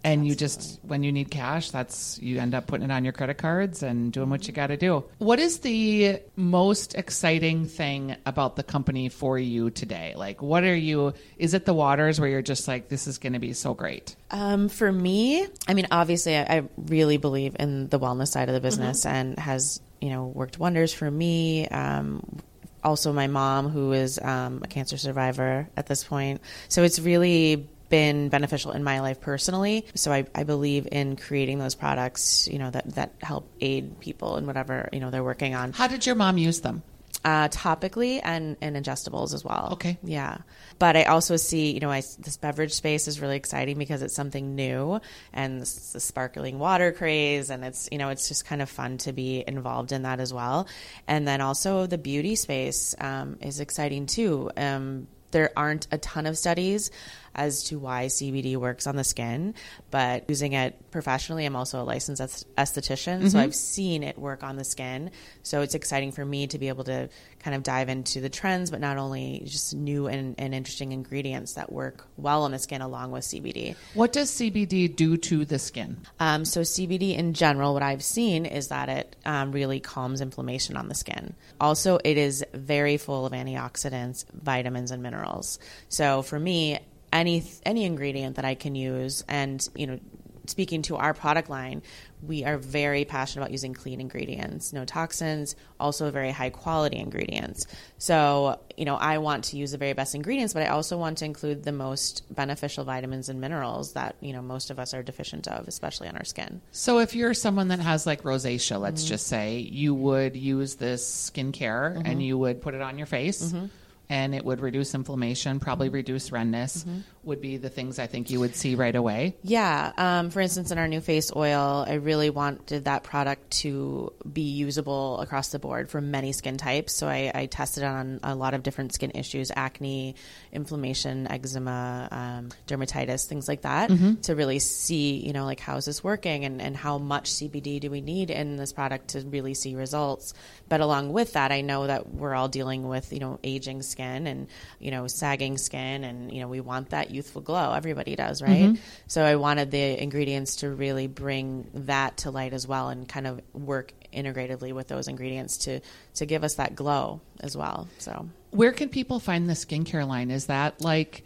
And 0.03 0.27
you 0.27 0.35
just 0.35 0.79
when 0.83 1.03
you 1.03 1.11
need 1.11 1.31
cash, 1.31 1.71
that's 1.71 2.19
you 2.21 2.39
end 2.39 2.53
up 2.53 2.67
putting 2.67 2.89
it 2.89 2.91
on 2.91 3.03
your 3.05 3.13
credit 3.13 3.37
cards 3.37 3.83
and 3.83 4.11
doing 4.11 4.29
what 4.29 4.47
you 4.47 4.53
got 4.53 4.67
to 4.67 4.77
do. 4.77 5.05
What 5.17 5.39
is 5.39 5.59
the 5.59 6.19
most 6.35 6.95
exciting 6.95 7.65
thing 7.65 8.17
about 8.25 8.57
the 8.57 8.63
company 8.63 9.07
for 9.07 9.39
you 9.39 9.69
today? 9.69 10.13
Like, 10.17 10.41
what 10.41 10.63
are 10.63 10.75
you? 10.75 11.13
Is 11.37 11.53
it 11.53 11.65
the 11.65 11.73
waters 11.73 12.19
where 12.19 12.29
you're 12.29 12.41
just 12.41 12.67
like, 12.67 12.89
this 12.89 13.07
is 13.07 13.17
going 13.17 13.33
to 13.33 13.39
be 13.39 13.53
so 13.53 13.73
great? 13.73 14.15
Um, 14.29 14.67
for 14.67 14.91
me, 14.91 15.47
I 15.67 15.73
mean, 15.73 15.87
obviously, 15.89 16.35
I, 16.35 16.57
I 16.57 16.63
really 16.77 17.17
believe 17.17 17.55
in 17.57 17.87
the 17.87 17.99
wellness 17.99 18.29
side 18.29 18.49
of 18.49 18.55
the 18.55 18.61
business 18.61 19.05
and 19.05 19.39
has, 19.39 19.79
you 20.01 20.09
know, 20.09 20.25
worked 20.25 20.59
wonders 20.59 20.93
for 20.93 21.09
me. 21.09 21.67
Um, 21.69 22.41
also, 22.83 23.13
my 23.13 23.27
mom, 23.27 23.69
who 23.69 23.93
is 23.93 24.19
um, 24.19 24.61
a 24.63 24.67
cancer 24.67 24.97
survivor 24.97 25.69
at 25.77 25.87
this 25.87 26.03
point. 26.03 26.41
So 26.67 26.83
it's 26.83 26.99
really 26.99 27.69
been 27.93 28.29
beneficial 28.29 28.71
in 28.71 28.83
my 28.83 29.01
life 29.01 29.21
personally. 29.21 29.85
So 29.93 30.11
I, 30.11 30.25
I 30.33 30.45
believe 30.45 30.87
in 30.91 31.15
creating 31.15 31.59
those 31.59 31.75
products, 31.75 32.47
you 32.47 32.57
know, 32.57 32.71
that, 32.71 32.95
that 32.95 33.11
help 33.21 33.47
aid 33.61 33.99
people 33.99 34.37
in 34.37 34.47
whatever, 34.47 34.89
you 34.91 34.99
know, 34.99 35.11
they're 35.11 35.23
working 35.23 35.53
on. 35.53 35.73
How 35.73 35.85
did 35.85 36.03
your 36.07 36.15
mom 36.15 36.39
use 36.39 36.61
them? 36.61 36.81
uh, 37.25 37.47
topically 37.49 38.19
and, 38.23 38.57
and 38.61 38.75
ingestibles 38.75 39.33
as 39.33 39.43
well. 39.43 39.69
Okay. 39.73 39.97
Yeah. 40.03 40.39
But 40.77 40.97
I 40.97 41.03
also 41.03 41.37
see, 41.37 41.71
you 41.71 41.79
know, 41.79 41.89
I, 41.89 42.01
this 42.19 42.37
beverage 42.37 42.73
space 42.73 43.07
is 43.07 43.21
really 43.21 43.37
exciting 43.37 43.77
because 43.77 44.01
it's 44.01 44.15
something 44.15 44.55
new 44.55 44.99
and 45.31 45.61
this, 45.61 45.93
the 45.93 45.99
sparkling 45.99 46.59
water 46.59 46.91
craze. 46.91 47.49
And 47.49 47.63
it's, 47.63 47.87
you 47.91 47.97
know, 47.97 48.09
it's 48.09 48.27
just 48.27 48.45
kind 48.45 48.61
of 48.61 48.69
fun 48.69 48.97
to 48.99 49.13
be 49.13 49.43
involved 49.47 49.91
in 49.91 50.01
that 50.01 50.19
as 50.19 50.33
well. 50.33 50.67
And 51.07 51.27
then 51.27 51.39
also 51.39 51.85
the 51.85 51.97
beauty 51.97 52.35
space 52.35 52.93
um, 52.99 53.37
is 53.39 53.59
exciting 53.59 54.05
too. 54.05 54.51
Um, 54.57 55.07
there 55.31 55.51
aren't 55.57 55.87
a 55.91 55.97
ton 55.97 56.25
of 56.25 56.37
studies 56.37 56.91
as 57.35 57.63
to 57.65 57.79
why 57.79 58.05
CBD 58.05 58.57
works 58.57 58.87
on 58.87 58.95
the 58.95 59.03
skin, 59.03 59.55
but 59.91 60.29
using 60.29 60.53
it 60.53 60.91
professionally, 60.91 61.45
I'm 61.45 61.55
also 61.55 61.81
a 61.81 61.83
licensed 61.83 62.45
esthetician, 62.55 63.29
so 63.29 63.39
I've 63.39 63.55
seen 63.55 64.03
it 64.03 64.17
work 64.17 64.43
on 64.43 64.55
the 64.55 64.63
skin. 64.63 65.11
So 65.41 65.61
it's 65.61 65.75
exciting 65.75 66.11
for 66.11 66.23
me 66.23 66.47
to 66.47 66.59
be 66.59 66.67
able 66.67 66.83
to 66.85 67.09
kind 67.39 67.55
of 67.55 67.63
dive 67.63 67.89
into 67.89 68.21
the 68.21 68.29
trends, 68.29 68.71
but 68.71 68.79
not 68.79 68.97
only 68.97 69.43
just 69.45 69.73
new 69.73 70.07
and, 70.07 70.35
and 70.37 70.53
interesting 70.53 70.91
ingredients 70.91 71.53
that 71.53 71.71
work 71.71 72.07
well 72.17 72.43
on 72.43 72.51
the 72.51 72.59
skin 72.59 72.81
along 72.81 73.11
with 73.11 73.23
CBD. 73.23 73.75
What 73.93 74.13
does 74.13 74.31
CBD 74.31 74.95
do 74.95 75.17
to 75.17 75.45
the 75.45 75.59
skin? 75.59 75.97
Um, 76.19 76.45
so 76.45 76.61
CBD 76.61 77.17
in 77.17 77.33
general, 77.33 77.73
what 77.73 77.83
I've 77.83 78.03
seen 78.03 78.45
is 78.45 78.69
that 78.69 78.89
it 78.89 79.15
um, 79.25 79.51
really 79.51 79.79
calms 79.79 80.21
inflammation 80.21 80.77
on 80.77 80.87
the 80.87 80.95
skin. 80.95 81.33
Also, 81.59 81.99
it 82.03 82.17
is 82.17 82.45
very 82.53 82.97
full 82.97 83.25
of 83.25 83.33
antioxidants, 83.33 84.25
vitamins, 84.31 84.91
and 84.91 85.03
minerals. 85.03 85.59
So 85.89 86.21
for 86.21 86.39
me, 86.39 86.79
any 87.13 87.43
any 87.65 87.85
ingredient 87.85 88.35
that 88.35 88.45
I 88.45 88.55
can 88.55 88.75
use, 88.75 89.23
and 89.27 89.65
you 89.75 89.87
know, 89.87 89.99
speaking 90.47 90.81
to 90.83 90.97
our 90.97 91.13
product 91.13 91.49
line, 91.49 91.81
we 92.21 92.43
are 92.43 92.57
very 92.57 93.05
passionate 93.05 93.43
about 93.43 93.51
using 93.51 93.73
clean 93.73 94.01
ingredients, 94.01 94.73
no 94.73 94.83
toxins, 94.83 95.55
also 95.79 96.11
very 96.11 96.31
high 96.31 96.49
quality 96.49 96.97
ingredients. 96.97 97.65
So, 97.97 98.59
you 98.75 98.83
know, 98.83 98.95
I 98.95 99.19
want 99.19 99.45
to 99.45 99.57
use 99.57 99.71
the 99.71 99.77
very 99.77 99.93
best 99.93 100.15
ingredients, 100.15 100.53
but 100.53 100.63
I 100.63 100.67
also 100.67 100.97
want 100.97 101.17
to 101.19 101.25
include 101.25 101.63
the 101.63 101.71
most 101.71 102.23
beneficial 102.33 102.83
vitamins 102.83 103.29
and 103.29 103.39
minerals 103.39 103.93
that, 103.93 104.15
you 104.19 104.33
know, 104.33 104.41
most 104.41 104.69
of 104.69 104.79
us 104.79 104.93
are 104.93 105.01
deficient 105.03 105.47
of, 105.47 105.67
especially 105.69 106.09
on 106.09 106.17
our 106.17 106.25
skin. 106.25 106.61
So 106.71 106.99
if 106.99 107.15
you're 107.15 107.33
someone 107.33 107.69
that 107.69 107.79
has 107.79 108.05
like 108.05 108.23
rosacea, 108.23 108.79
let's 108.79 109.03
Mm-hmm. 109.03 109.09
just 109.09 109.27
say, 109.27 109.59
you 109.59 109.93
would 109.95 110.35
use 110.35 110.75
this 110.75 111.29
skincare 111.31 112.01
and 112.05 112.21
you 112.21 112.37
would 112.37 112.61
put 112.61 112.73
it 112.73 112.81
on 112.81 112.97
your 112.97 113.07
face 113.07 113.41
Mm-hmm. 113.53 113.65
And 114.09 114.35
it 114.35 114.43
would 114.45 114.59
reduce 114.59 114.93
inflammation, 114.93 115.59
probably 115.59 115.89
reduce 115.89 116.31
redness, 116.31 116.83
mm-hmm. 116.83 116.99
Would 117.23 117.41
be 117.41 117.57
the 117.57 117.69
things 117.69 117.99
I 117.99 118.07
think 118.07 118.29
you 118.29 118.39
would 118.39 118.55
see 118.55 118.75
right 118.75 118.95
away. 118.95 119.35
Yeah. 119.43 119.91
Um, 119.97 120.29
for 120.29 120.41
instance, 120.41 120.71
in 120.71 120.77
our 120.77 120.87
new 120.87 121.01
face 121.01 121.31
oil, 121.35 121.85
I 121.87 121.93
really 121.93 122.29
wanted 122.29 122.85
that 122.85 123.03
product 123.03 123.51
to 123.61 124.11
be 124.31 124.41
usable 124.41 125.19
across 125.19 125.49
the 125.49 125.59
board 125.59 125.89
for 125.89 126.01
many 126.01 126.33
skin 126.33 126.57
types. 126.57 126.95
So 126.95 127.07
I, 127.07 127.31
I 127.33 127.45
tested 127.45 127.83
it 127.83 127.87
on 127.87 128.19
a 128.23 128.35
lot 128.35 128.53
of 128.53 128.63
different 128.63 128.93
skin 128.93 129.11
issues 129.15 129.51
acne, 129.55 130.15
inflammation, 130.51 131.31
eczema, 131.31 132.07
um, 132.11 132.49
dermatitis, 132.67 133.25
things 133.25 133.47
like 133.47 133.61
that 133.61 133.89
to 134.23 134.35
really 134.35 134.59
see, 134.59 135.25
you 135.25 135.33
know, 135.33 135.45
like 135.45 135.59
how 135.59 135.77
is 135.77 135.85
this 135.85 136.03
working 136.03 136.45
and, 136.45 136.61
and 136.61 136.75
how 136.75 136.97
much 136.97 137.31
CBD 137.31 137.79
do 137.79 137.89
we 137.89 138.01
need 138.01 138.29
in 138.31 138.57
this 138.57 138.73
product 138.73 139.09
to 139.09 139.21
really 139.21 139.53
see 139.53 139.75
results. 139.75 140.33
But 140.67 140.81
along 140.81 141.13
with 141.13 141.33
that, 141.33 141.51
I 141.51 141.61
know 141.61 141.87
that 141.87 142.13
we're 142.13 142.33
all 142.33 142.49
dealing 142.49 142.87
with, 142.87 143.13
you 143.13 143.19
know, 143.19 143.39
aging 143.43 143.81
skin 143.83 144.27
and, 144.27 144.47
you 144.79 144.91
know, 144.91 145.07
sagging 145.07 145.57
skin 145.57 146.03
and, 146.03 146.31
you 146.31 146.41
know, 146.41 146.47
we 146.47 146.59
want 146.59 146.89
that 146.89 147.11
youthful 147.13 147.41
glow. 147.41 147.73
Everybody 147.73 148.15
does, 148.15 148.41
right? 148.41 148.77
So 149.07 149.23
I 149.23 149.35
wanted 149.35 149.71
the 149.71 150.01
ingredients 150.01 150.57
to 150.57 150.69
really 150.69 151.07
bring 151.07 151.69
that 151.73 152.17
to 152.17 152.31
light 152.31 152.53
as 152.53 152.67
well 152.67 152.89
and 152.89 153.07
kind 153.07 153.27
of 153.27 153.41
work 153.53 153.93
integratively 154.13 154.73
with 154.73 154.87
those 154.87 155.07
ingredients 155.07 155.57
to 155.59 155.79
to 156.15 156.25
give 156.25 156.43
us 156.43 156.55
that 156.55 156.75
glow 156.75 157.21
as 157.39 157.55
well. 157.57 157.87
So 157.97 158.27
Where 158.51 158.71
can 158.71 158.89
people 158.89 159.19
find 159.19 159.49
the 159.49 159.53
skincare 159.53 160.07
line? 160.07 160.31
Is 160.31 160.47
that 160.47 160.81
like 160.81 161.23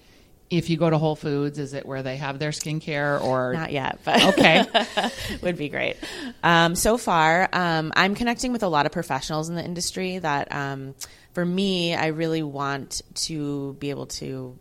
if 0.50 0.69
you 0.69 0.78
go 0.78 0.89
to 0.89 0.97
Whole 0.97 1.17
Foods, 1.17 1.60
is 1.60 1.73
it 1.73 1.86
where 1.86 2.04
they 2.04 2.15
have 2.15 2.39
their 2.39 2.52
skincare 2.52 3.21
or 3.21 3.52
not 3.54 3.71
yet, 3.73 4.00
but 4.06 4.23
Okay. 4.28 4.63
would 5.41 5.58
be 5.58 5.67
great. 5.67 5.97
Um, 6.41 6.73
so 6.76 6.97
far, 6.97 7.50
um, 7.52 7.91
I'm 7.97 8.15
connecting 8.15 8.54
with 8.54 8.63
a 8.63 8.69
lot 8.69 8.86
of 8.86 8.93
professionals 8.93 9.50
in 9.50 9.56
the 9.56 9.63
industry 9.65 10.19
that, 10.19 10.54
um, 10.56 10.95
for 11.34 11.45
me, 11.45 11.95
I 11.95 12.08
really 12.08 12.43
want 12.43 13.02
to 13.28 13.73
be 13.73 13.89
able 13.89 14.06
to 14.06 14.58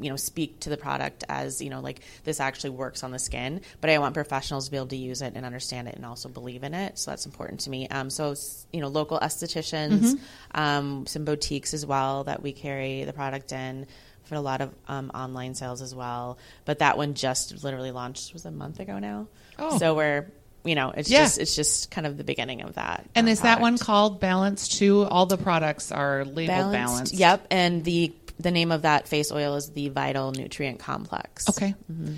you 0.00 0.08
know 0.08 0.16
speak 0.16 0.60
to 0.60 0.70
the 0.70 0.76
product 0.76 1.24
as 1.28 1.60
you 1.60 1.68
know 1.68 1.80
like 1.80 2.00
this 2.24 2.38
actually 2.38 2.70
works 2.70 3.02
on 3.02 3.10
the 3.10 3.18
skin 3.18 3.60
but 3.80 3.90
i 3.90 3.98
want 3.98 4.14
professionals 4.14 4.66
to 4.66 4.70
be 4.70 4.76
able 4.76 4.86
to 4.86 4.96
use 4.96 5.20
it 5.20 5.32
and 5.34 5.44
understand 5.44 5.88
it 5.88 5.96
and 5.96 6.06
also 6.06 6.28
believe 6.28 6.62
in 6.62 6.74
it 6.74 6.96
so 6.96 7.10
that's 7.10 7.26
important 7.26 7.58
to 7.60 7.70
me 7.70 7.88
um, 7.88 8.08
so 8.08 8.34
you 8.72 8.80
know 8.80 8.86
local 8.88 9.18
estheticians 9.18 10.18
um, 10.54 11.06
some 11.06 11.24
boutiques 11.24 11.74
as 11.74 11.84
well 11.84 12.24
that 12.24 12.42
we 12.42 12.52
carry 12.52 13.04
the 13.04 13.12
product 13.12 13.52
in 13.52 13.86
for 14.24 14.36
a 14.36 14.40
lot 14.40 14.60
of 14.60 14.72
um, 14.86 15.10
online 15.12 15.54
sales 15.54 15.82
as 15.82 15.92
well 15.94 16.38
but 16.64 16.78
that 16.78 16.96
one 16.96 17.14
just 17.14 17.64
literally 17.64 17.90
launched 17.90 18.32
was 18.32 18.44
a 18.44 18.50
month 18.50 18.78
ago 18.80 18.98
now 18.98 19.26
Oh. 19.58 19.76
so 19.76 19.94
we're 19.94 20.30
you 20.64 20.74
know 20.74 20.90
it's 20.94 21.10
Yeah. 21.10 21.20
just 21.24 21.38
it's 21.38 21.56
just 21.56 21.90
kind 21.90 22.06
of 22.06 22.16
the 22.16 22.24
beginning 22.24 22.62
of 22.62 22.74
that 22.74 23.06
And 23.14 23.28
is 23.28 23.40
that 23.40 23.60
one 23.60 23.76
called 23.78 24.20
Balance 24.20 24.68
too? 24.68 25.02
All 25.04 25.24
the 25.26 25.36
products 25.38 25.90
are 25.90 26.24
labeled 26.24 26.72
Balance. 26.72 27.12
Yep, 27.14 27.46
and 27.50 27.82
the 27.84 28.12
the 28.42 28.50
name 28.50 28.72
of 28.72 28.82
that 28.82 29.08
face 29.08 29.30
oil 29.32 29.56
is 29.56 29.70
the 29.70 29.88
Vital 29.88 30.32
Nutrient 30.32 30.78
Complex. 30.78 31.48
Okay. 31.48 31.74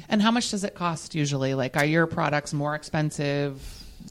And 0.09 0.23
how 0.23 0.31
much 0.31 0.51
does 0.51 0.65
it 0.65 0.75
cost 0.75 1.15
usually? 1.15 1.55
Like, 1.55 1.77
are 1.77 1.85
your 1.85 2.07
products 2.07 2.53
more 2.53 2.75
expensive 2.75 3.61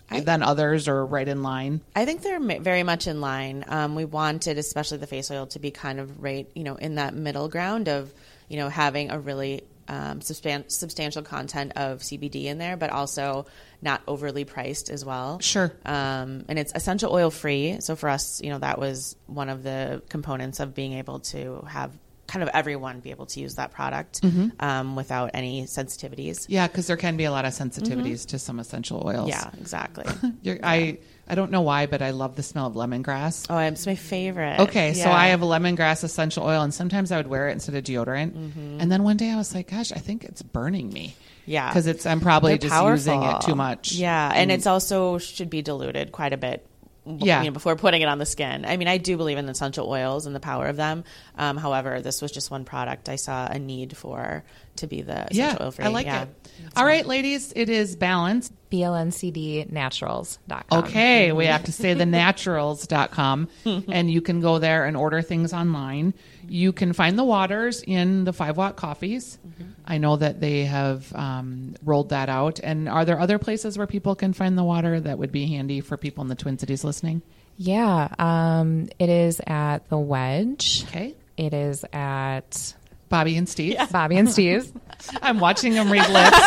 than 0.09 0.43
others 0.43 0.87
or 0.87 1.05
right 1.05 1.27
in 1.27 1.43
line? 1.43 1.81
I 1.95 2.05
think 2.05 2.21
they're 2.21 2.39
very 2.59 2.83
much 2.83 3.07
in 3.07 3.21
line. 3.21 3.65
Um, 3.67 3.95
we 3.95 4.05
wanted, 4.05 4.57
especially 4.57 4.97
the 4.97 5.07
face 5.07 5.31
oil, 5.31 5.47
to 5.47 5.59
be 5.59 5.71
kind 5.71 5.99
of 5.99 6.21
right, 6.21 6.49
you 6.53 6.63
know, 6.63 6.75
in 6.75 6.95
that 6.95 7.13
middle 7.13 7.49
ground 7.49 7.87
of, 7.87 8.11
you 8.47 8.57
know, 8.57 8.69
having 8.69 9.11
a 9.11 9.19
really 9.19 9.63
um, 9.91 10.21
substan- 10.21 10.71
substantial 10.71 11.21
content 11.21 11.73
of 11.75 11.99
CBD 11.99 12.45
in 12.45 12.57
there, 12.57 12.77
but 12.77 12.89
also 12.91 13.45
not 13.81 14.01
overly 14.07 14.45
priced 14.45 14.89
as 14.89 15.03
well. 15.03 15.39
Sure. 15.39 15.73
Um, 15.85 16.45
and 16.47 16.57
it's 16.57 16.71
essential 16.73 17.11
oil 17.11 17.29
free. 17.29 17.81
So 17.81 17.97
for 17.97 18.07
us, 18.07 18.41
you 18.41 18.49
know, 18.49 18.59
that 18.59 18.79
was 18.79 19.17
one 19.27 19.49
of 19.49 19.63
the 19.63 20.01
components 20.07 20.61
of 20.61 20.73
being 20.73 20.93
able 20.93 21.19
to 21.31 21.65
have 21.67 21.91
kind 22.25 22.41
of 22.41 22.49
everyone 22.53 23.01
be 23.01 23.11
able 23.11 23.25
to 23.25 23.41
use 23.41 23.55
that 23.55 23.73
product 23.73 24.21
um, 24.61 24.95
without 24.95 25.31
any 25.33 25.63
sensitivities. 25.63 26.45
Yeah, 26.47 26.67
because 26.67 26.87
there 26.87 26.95
can 26.95 27.17
be 27.17 27.25
a 27.25 27.31
lot 27.31 27.43
of 27.43 27.51
sensitivities 27.51 28.27
to 28.27 28.39
some 28.39 28.61
essential 28.61 29.03
oils. 29.05 29.27
Yeah, 29.27 29.51
exactly. 29.59 30.05
You're, 30.41 30.59
I 30.63 30.99
I 31.31 31.35
don't 31.35 31.49
know 31.49 31.61
why, 31.61 31.85
but 31.85 32.01
I 32.01 32.11
love 32.11 32.35
the 32.35 32.43
smell 32.43 32.67
of 32.67 32.73
lemongrass. 32.73 33.47
oh, 33.49 33.57
it's 33.57 33.85
my 33.87 33.95
favorite. 33.95 34.59
Okay, 34.59 34.93
so 34.93 35.09
I 35.09 35.27
have 35.27 35.41
a 35.41 35.45
lemongrass 35.45 36.03
essential 36.03 36.43
oil, 36.45 36.61
and 36.61 36.73
sometimes 36.73 37.11
I 37.11 37.17
would 37.17 37.27
wear 37.27 37.47
it 37.49 37.53
instead 37.53 37.73
of 37.75 37.83
deodorant. 37.85 38.33
And 38.81 38.91
then 38.91 39.03
one 39.03 39.17
day 39.17 39.31
I 39.31 39.37
was 39.37 39.55
like, 39.55 39.71
"Gosh, 39.71 39.91
I 39.91 39.99
think 39.99 40.23
it's 40.25 40.41
burning 40.41 40.91
me." 40.91 41.15
Yeah. 41.45 41.69
because 41.69 41.87
it's 41.87 42.05
I'm 42.05 42.19
probably 42.21 42.51
They're 42.57 42.69
just 42.69 42.83
using 42.83 43.23
it 43.23 43.41
too 43.41 43.55
much. 43.55 43.93
Yeah, 43.93 44.31
and 44.33 44.51
it's 44.51 44.67
also 44.67 45.17
should 45.17 45.49
be 45.49 45.61
diluted 45.63 46.11
quite 46.11 46.33
a 46.33 46.37
bit 46.37 46.65
Yeah. 47.05 47.39
you 47.41 47.45
know, 47.49 47.51
before 47.53 47.75
putting 47.75 48.01
it 48.03 48.05
on 48.05 48.19
the 48.19 48.27
skin. 48.27 48.63
I 48.63 48.77
mean, 48.77 48.87
I 48.87 48.97
do 48.97 49.17
believe 49.17 49.37
in 49.39 49.49
essential 49.49 49.89
oils 49.89 50.27
and 50.27 50.35
the 50.35 50.39
power 50.39 50.67
of 50.67 50.75
them. 50.77 51.03
Um, 51.37 51.57
however, 51.57 51.99
this 51.99 52.21
was 52.21 52.31
just 52.31 52.51
one 52.51 52.63
product 52.63 53.09
I 53.09 53.15
saw 53.15 53.47
a 53.47 53.57
need 53.57 53.97
for 53.97 54.43
to 54.77 54.87
be 54.87 55.01
the 55.01 55.13
essential 55.31 55.37
Yeah, 55.37 55.57
oil 55.59 55.71
free. 55.71 55.85
I 55.85 55.87
like 55.87 56.05
yeah. 56.05 56.23
it. 56.23 56.29
All 56.75 56.85
right, 56.85 57.05
ladies, 57.05 57.53
it 57.55 57.69
is 57.69 57.95
balanced. 57.95 58.53
blncdnaturals.com. 58.71 60.83
Okay, 60.83 61.31
we 61.31 61.45
have 61.45 61.63
to 61.65 61.71
say 61.71 61.93
the 61.93 62.05
naturals.com 62.05 63.49
and 63.65 64.09
you 64.09 64.21
can 64.21 64.41
go 64.41 64.59
there 64.59 64.85
and 64.85 64.97
order 64.97 65.21
things 65.21 65.53
online. 65.53 66.13
You 66.47 66.73
can 66.73 66.93
find 66.93 67.19
the 67.19 67.23
waters 67.23 67.83
in 67.85 68.23
the 68.23 68.33
5 68.33 68.57
watt 68.57 68.75
coffees. 68.75 69.37
I 69.85 69.97
know 69.97 70.15
that 70.15 70.39
they 70.39 70.65
have 70.65 71.13
um, 71.15 71.75
rolled 71.83 72.09
that 72.09 72.29
out. 72.29 72.59
And 72.63 72.89
are 72.89 73.05
there 73.05 73.19
other 73.19 73.39
places 73.39 73.77
where 73.77 73.87
people 73.87 74.15
can 74.15 74.33
find 74.33 74.57
the 74.57 74.63
water 74.63 74.99
that 74.99 75.17
would 75.17 75.31
be 75.31 75.47
handy 75.47 75.81
for 75.81 75.97
people 75.97 76.23
in 76.23 76.29
the 76.29 76.35
Twin 76.35 76.57
Cities 76.57 76.83
listening? 76.83 77.21
Yeah, 77.57 78.07
um, 78.17 78.87
it 78.97 79.09
is 79.09 79.41
at 79.45 79.87
the 79.89 79.97
Wedge. 79.97 80.85
Okay. 80.87 81.15
It 81.37 81.53
is 81.53 81.85
at 81.93 82.73
Bobby 83.09 83.37
and 83.37 83.47
Steve. 83.47 83.77
Bobby 83.91 84.17
and 84.17 84.29
Steve's. 84.29 84.71
I'm 85.21 85.39
watching 85.39 85.73
them 85.73 85.91
read 85.91 86.07
lips. 86.09 86.37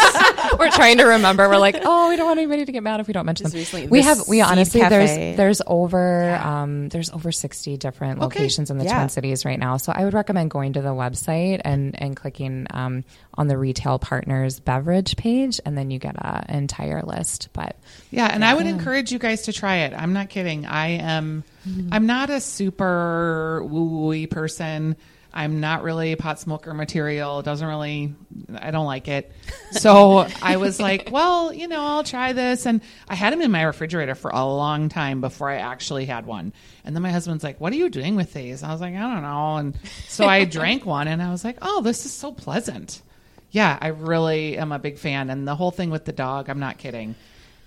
We're 0.59 0.71
trying 0.71 0.99
to 0.99 1.05
remember. 1.05 1.49
We're 1.49 1.57
like, 1.59 1.77
oh, 1.83 2.09
we 2.09 2.17
don't 2.17 2.27
want 2.27 2.39
anybody 2.39 2.65
to 2.65 2.73
get 2.73 2.83
mad 2.83 3.01
if 3.01 3.07
we 3.07 3.13
don't 3.13 3.27
mention 3.27 3.45
Just 3.45 3.53
them. 3.55 3.61
recently, 3.61 3.87
we 3.89 3.99
the 4.01 4.05
have, 4.05 4.19
we 4.29 4.37
Seed 4.39 4.45
honestly, 4.47 4.81
Cafe. 4.81 4.97
there's 4.97 5.37
there's 5.37 5.63
over 5.67 6.35
um, 6.37 6.89
there's 6.91 7.11
over 7.11 7.33
sixty 7.33 7.77
different 7.77 8.19
Okay. 8.23 8.39
locations 8.41 8.71
in 8.71 8.79
the 8.79 8.85
Yeah. 8.85 8.97
Twin 8.99 9.09
Cities 9.09 9.45
right 9.45 9.59
now. 9.59 9.77
So 9.79 9.93
I 9.95 10.05
would 10.05 10.15
recommend 10.15 10.51
going 10.51 10.75
to 10.75 10.83
the 10.83 10.91
website 10.91 11.61
and 11.65 12.01
and 12.01 12.15
clicking 12.17 12.67
um, 12.71 13.05
on 13.35 13.49
the 13.49 13.57
retail 13.59 13.99
partners 13.99 14.61
beverage 14.61 15.17
page, 15.17 15.61
and 15.65 15.77
then 15.77 15.91
you 15.91 15.99
get 15.99 16.15
an 16.19 16.45
entire 16.57 17.03
list. 17.03 17.49
But 17.53 17.77
Yeah, 18.11 18.27
and 18.27 18.45
I 18.45 18.55
would 18.55 18.67
encourage 18.67 19.11
you 19.13 19.19
guys 19.19 19.43
to 19.43 19.53
try 19.53 19.77
it. 19.79 19.93
I'm 19.97 20.13
not 20.13 20.29
kidding. 20.29 20.67
I 20.67 20.89
am 20.99 21.45
I'm 21.91 22.07
not 22.07 22.31
a 22.31 22.41
super 22.41 23.63
woo-woo 23.65 24.27
person. 24.29 24.97
I'm 25.37 25.59
not 25.59 25.83
really 25.83 26.13
a 26.13 26.17
pot 26.17 26.39
smoker 26.39 26.73
material. 26.73 27.41
It 27.41 27.43
doesn't 27.45 27.67
really 27.67 28.15
I 28.57 28.71
don't 28.71 28.87
like 28.87 29.09
it. 29.09 29.31
So 29.73 30.29
I 30.41 30.57
was 30.57 30.79
like, 30.79 31.09
well, 31.11 31.53
you 31.53 31.67
know, 31.67 31.83
I'll 31.83 32.05
try 32.05 32.33
this 32.33 32.65
and 32.65 32.81
I 33.09 33.17
had 33.17 33.33
them 33.33 33.43
in 33.43 33.51
my 33.51 33.63
refrigerator 33.63 34.15
for 34.15 34.31
a 34.31 34.47
long 34.47 34.89
time 34.89 35.21
before 35.21 35.51
I 35.51 35.57
actually 35.57 36.05
had 36.05 36.27
one. 36.27 36.53
And 36.85 36.95
then 36.95 37.03
my 37.03 37.11
husband's 37.11 37.43
like, 37.43 37.61
"What 37.61 37.73
are 37.73 37.77
you 37.77 37.91
doing 37.91 38.15
with 38.15 38.33
these?" 38.33 38.63
I 38.63 38.71
was 38.71 38.81
like, 38.81 38.95
"I 38.95 39.01
don't 39.01 39.23
know." 39.23 39.57
And 39.57 39.77
so 40.07 40.27
I 40.27 40.45
drank 40.59 40.87
one 40.87 41.09
and 41.09 41.21
I 41.21 41.33
was 41.33 41.45
like, 41.45 41.59
"Oh, 41.61 41.83
this 41.83 42.07
is 42.07 42.13
so 42.13 42.31
pleasant." 42.31 43.03
Yeah, 43.51 43.77
I 43.81 43.89
really 43.89 44.57
am 44.59 44.71
a 44.71 44.79
big 44.79 44.97
fan 44.97 45.29
and 45.29 45.47
the 45.47 45.57
whole 45.57 45.73
thing 45.73 45.91
with 45.91 46.05
the 46.05 46.13
dog, 46.13 46.49
I'm 46.49 46.61
not 46.61 46.79
kidding 46.79 47.17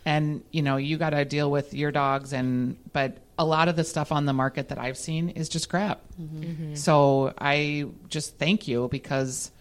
and 0.08 0.42
you 0.52 0.62
know 0.62 0.78
you 0.78 0.98
got 0.98 1.10
to 1.10 1.26
deal 1.26 1.52
with 1.52 1.74
your 1.74 1.92
dogs 1.92 2.32
and 2.32 2.78
but 2.94 3.18
a 3.38 3.46
lot 3.46 3.68
of 3.68 3.76
the 3.76 3.84
stuff 3.84 4.12
on 4.12 4.26
the 4.26 4.34
market 4.34 4.70
that 4.70 4.78
i've 4.78 4.98
seen 4.98 5.30
is 5.30 5.50
just 5.50 5.70
crap. 5.70 6.02
Mm-hmm. 6.20 6.76
So 6.76 7.34
i 7.38 7.86
just 8.10 8.38
thank 8.38 8.68
you 8.68 8.88
because 8.90 9.52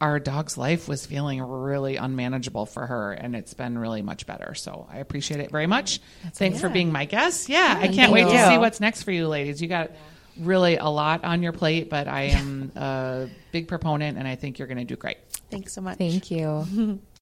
our 0.00 0.18
dog's 0.18 0.58
life 0.58 0.88
was 0.88 1.06
feeling 1.06 1.40
really 1.40 1.96
unmanageable 1.96 2.66
for 2.66 2.84
her 2.84 3.12
and 3.12 3.36
it's 3.36 3.54
been 3.54 3.78
really 3.78 4.02
much 4.02 4.26
better. 4.26 4.54
So 4.54 4.88
i 4.90 4.98
appreciate 4.98 5.40
it 5.40 5.50
very 5.50 5.66
much. 5.66 6.00
Thanks 6.34 6.60
for 6.60 6.68
being 6.68 6.92
my 6.92 7.04
guest. 7.04 7.48
Yeah, 7.48 7.78
i 7.80 7.88
can't 7.88 8.12
wait 8.12 8.26
thank 8.26 8.38
to 8.38 8.48
see 8.48 8.58
what's 8.58 8.80
next 8.80 9.02
for 9.04 9.12
you 9.12 9.28
ladies. 9.28 9.62
You 9.62 9.68
got 9.68 9.92
really 10.38 10.76
a 10.76 10.88
lot 10.88 11.22
on 11.22 11.44
your 11.44 11.52
plate 11.52 11.88
but 11.88 12.08
i 12.08 12.22
am 12.40 12.72
a 12.74 13.28
big 13.52 13.68
proponent 13.68 14.18
and 14.18 14.26
i 14.26 14.34
think 14.34 14.58
you're 14.58 14.66
going 14.66 14.78
to 14.78 14.84
do 14.84 14.96
great. 14.96 15.18
Thanks 15.50 15.72
so 15.72 15.80
much. 15.80 15.98
thank 15.98 16.30
you. 16.30 17.00